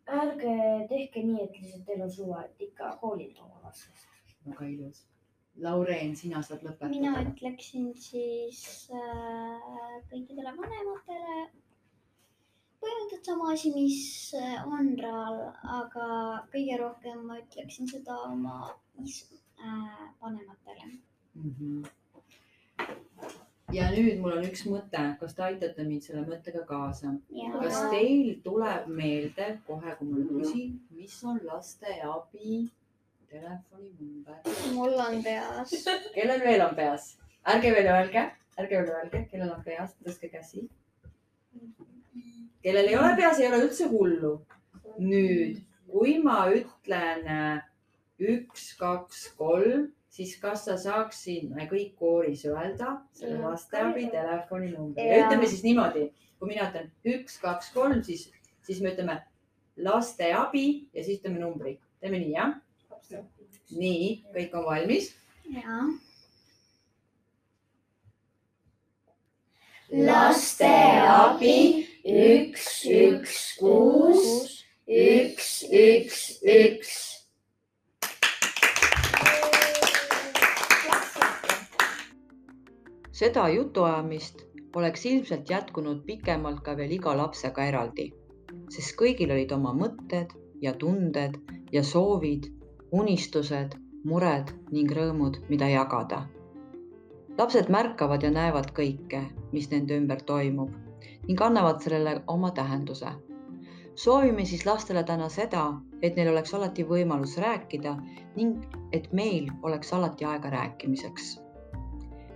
ärge 0.05 0.53
tehke 0.89 1.23
nii, 1.25 1.43
et 1.43 1.59
lihtsalt 1.59 1.85
teil 1.85 2.05
on 2.05 2.11
suva, 2.11 2.45
et 2.45 2.61
ikka 2.69 2.93
hoolige 3.01 3.41
oma 3.41 3.59
lastest. 3.65 4.07
väga 4.45 4.69
ilus. 4.71 5.03
Laureen, 5.63 6.15
sina 6.15 6.41
saad 6.43 6.63
lõpetada. 6.63 6.89
mina 6.91 7.13
ütleksin 7.23 7.91
siis 7.99 8.89
äh, 8.91 10.01
kõikidele 10.11 10.51
vanematele 10.57 11.37
põhimõtteliselt 12.85 13.29
sama 13.29 13.51
asi, 13.53 13.71
mis 13.73 13.99
äh, 14.37 14.61
Andral, 14.79 15.39
aga 15.79 16.07
kõige 16.53 16.77
rohkem 16.81 17.25
ma 17.27 17.39
ütleksin 17.41 17.89
seda 17.89 18.17
oma 18.29 18.59
äh, 19.01 20.01
vanematele. 20.21 20.91
Mhm. 21.35 21.85
ja 23.73 23.89
nüüd 23.91 24.21
mul 24.21 24.37
on 24.37 24.45
üks 24.47 24.61
mõte, 24.69 25.01
kas 25.19 25.33
te 25.35 25.43
aitate 25.43 25.83
mind 25.83 26.05
selle 26.05 26.21
mõttega 26.27 26.61
kaasa? 26.69 27.15
kas 27.57 27.79
teil 27.91 28.37
tuleb 28.45 28.87
meelde 29.01 29.49
kohe, 29.67 29.95
kui 29.99 30.11
ma 30.11 30.23
küsin, 30.29 30.77
mis 30.95 31.17
on 31.27 31.41
lasteabi 31.49 32.61
telefoninumber? 33.33 34.39
mul 34.77 34.95
on 35.07 35.21
peas. 35.25 35.75
kellel 36.15 36.45
veel 36.45 36.65
on 36.69 36.75
peas? 36.77 37.11
ärge 37.55 37.73
veel 37.75 37.91
öelge, 37.97 38.25
ärge 38.61 38.79
veel 38.79 38.95
öelge, 39.01 39.25
kellel 39.31 39.51
on 39.57 39.63
peas, 39.65 39.97
tõstke 40.05 40.31
käsi. 40.37 40.67
Kellel 42.65 42.89
ei 42.89 42.97
ole 42.97 43.13
peas, 43.19 43.39
ei 43.39 43.47
ole 43.51 43.61
üldse 43.67 43.89
hullu. 43.91 44.33
nüüd, 44.95 45.59
kui 45.91 46.15
ma 46.23 46.45
ütlen 46.55 47.25
äh, 47.27 47.57
üks, 48.21 48.69
kaks, 48.79 49.25
kolm, 49.37 49.89
siis 50.15 50.37
kas 50.39 50.63
sa 50.69 50.77
saaksid 50.79 51.49
me 51.51 51.67
kõik 51.67 51.97
kooris 51.99 52.45
öelda 52.47 52.93
selle 53.17 53.41
lasteabi 53.43 54.07
telefoninumbri 54.13 55.03
ja 55.03 55.17
Jaa. 55.17 55.25
ütleme 55.25 55.49
siis 55.51 55.65
niimoodi, 55.67 56.07
kui 56.39 56.53
mina 56.53 56.69
ütlen 56.69 56.87
üks, 57.11 57.35
kaks, 57.43 57.73
kolm, 57.75 57.99
siis, 58.07 58.29
siis 58.63 58.79
me 58.81 58.95
ütleme 58.95 59.19
lasteabi 59.75 60.65
ja 60.95 61.03
siis 61.03 61.19
ütleme 61.19 61.43
numbri. 61.43 61.75
teeme 61.99 62.23
nii, 62.23 62.33
jah? 62.37 62.55
nii, 63.75 64.23
kõik 64.33 64.55
on 64.55 64.65
valmis 64.65 65.11
ja 65.51 65.81
lasteabi 69.91 71.84
üks, 72.05 72.85
üks, 72.85 73.35
kuus, 73.57 74.61
üks, 74.85 75.65
üks, 75.73 76.17
üks. 76.45 76.91
seda 83.15 83.47
jutuajamist 83.49 84.43
oleks 84.75 85.05
ilmselt 85.05 85.49
jätkunud 85.49 86.03
pikemalt 86.05 86.61
ka 86.61 86.77
veel 86.77 86.91
iga 86.91 87.15
lapsega 87.17 87.65
eraldi, 87.71 88.11
sest 88.69 88.93
kõigil 88.99 89.33
olid 89.33 89.55
oma 89.57 89.73
mõtted 89.73 90.37
ja 90.61 90.75
tunded 90.77 91.39
ja 91.73 91.81
soovid, 91.81 92.51
unistused, 92.91 93.79
mured 94.05 94.53
ning 94.69 94.91
rõõmud, 94.91 95.41
mida 95.49 95.73
jagada. 95.73 96.27
lapsed 97.37 97.69
märkavad 97.69 98.23
ja 98.23 98.29
näevad 98.29 98.75
kõike, 98.77 99.25
mis 99.51 99.71
nende 99.71 99.97
ümber 99.97 100.21
toimub 100.21 100.84
ning 101.27 101.41
annavad 101.41 101.81
sellele 101.81 102.21
oma 102.27 102.51
tähenduse. 102.51 103.07
soovime 103.95 104.45
siis 104.45 104.65
lastele 104.65 105.03
täna 105.03 105.29
seda, 105.29 105.73
et 106.01 106.15
neil 106.15 106.29
oleks 106.31 106.53
alati 106.53 106.83
võimalus 106.83 107.37
rääkida 107.37 107.97
ning 108.35 108.63
et 108.91 109.13
meil 109.13 109.51
oleks 109.63 109.93
alati 109.93 110.25
aega 110.25 110.49
rääkimiseks 110.49 111.45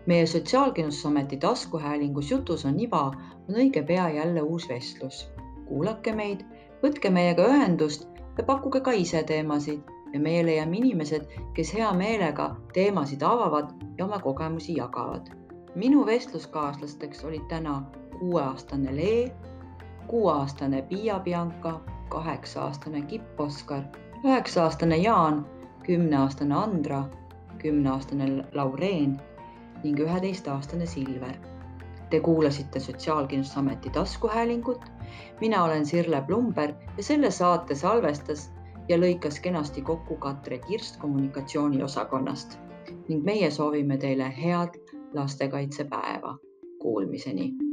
meie 0.10 0.26
Sotsiaalkindlustusameti 0.26 1.38
taskuhäälingus 1.38 2.32
Jutus 2.32 2.66
on 2.66 2.80
iva 2.80 3.02
on 3.50 3.56
õige 3.56 3.84
pea 3.86 4.10
jälle 4.10 4.42
uus 4.42 4.70
vestlus. 4.70 5.30
kuulake 5.68 6.14
meid, 6.18 6.40
võtke 6.84 7.12
meiega 7.14 7.46
ühendust 7.46 8.08
ja 8.38 8.44
pakkuge 8.44 8.82
ka 8.82 8.92
ise 8.92 9.22
teemasid 9.24 9.92
ja 10.14 10.20
meie 10.20 10.46
leiame 10.46 10.78
inimesed, 10.78 11.28
kes 11.54 11.74
hea 11.74 11.92
meelega 11.94 12.48
teemasid 12.74 13.22
avavad 13.22 13.70
ja 13.98 14.06
oma 14.06 14.20
kogemusi 14.20 14.76
jagavad. 14.78 15.30
minu 15.76 16.06
vestluskaaslasteks 16.06 17.24
olid 17.24 17.46
täna 17.50 17.76
kuueaastane 18.20 18.96
Lee, 18.96 19.32
kuueaastane 20.08 20.82
Piia 20.82 21.20
Bianca, 21.20 21.80
kaheksa-aastane 22.10 23.02
Kipp 23.02 23.40
Oskar, 23.40 23.84
üheksa-aastane 24.26 24.98
Jaan, 24.98 25.46
kümneaastane 25.86 26.56
Andra, 26.56 27.04
kümneaastane 27.58 28.46
Laureen 28.54 29.22
ning 29.84 30.00
üheteistaastane 30.00 30.86
Silver. 30.86 31.36
Te 32.10 32.20
kuulasite 32.20 32.80
Sotsiaalkindlustusameti 32.80 33.90
taskuhäälingut. 33.90 34.86
mina 35.42 35.64
olen 35.64 35.86
Sirle 35.86 36.24
Plumber 36.28 36.74
ja 36.98 37.04
selle 37.04 37.32
saate 37.32 37.76
salvestas 37.76 38.52
ja 38.90 38.98
lõikas 38.98 39.40
kenasti 39.42 39.82
kokku 39.82 40.16
Katre 40.16 40.58
Kirst 40.58 40.98
kommunikatsiooniosakonnast 40.98 42.60
ning 43.08 43.24
meie 43.26 43.52
soovime 43.52 43.98
teile 43.98 44.34
head 44.44 44.70
lastekaitsepäeva. 45.14 46.38
Kuulmiseni 46.82 47.69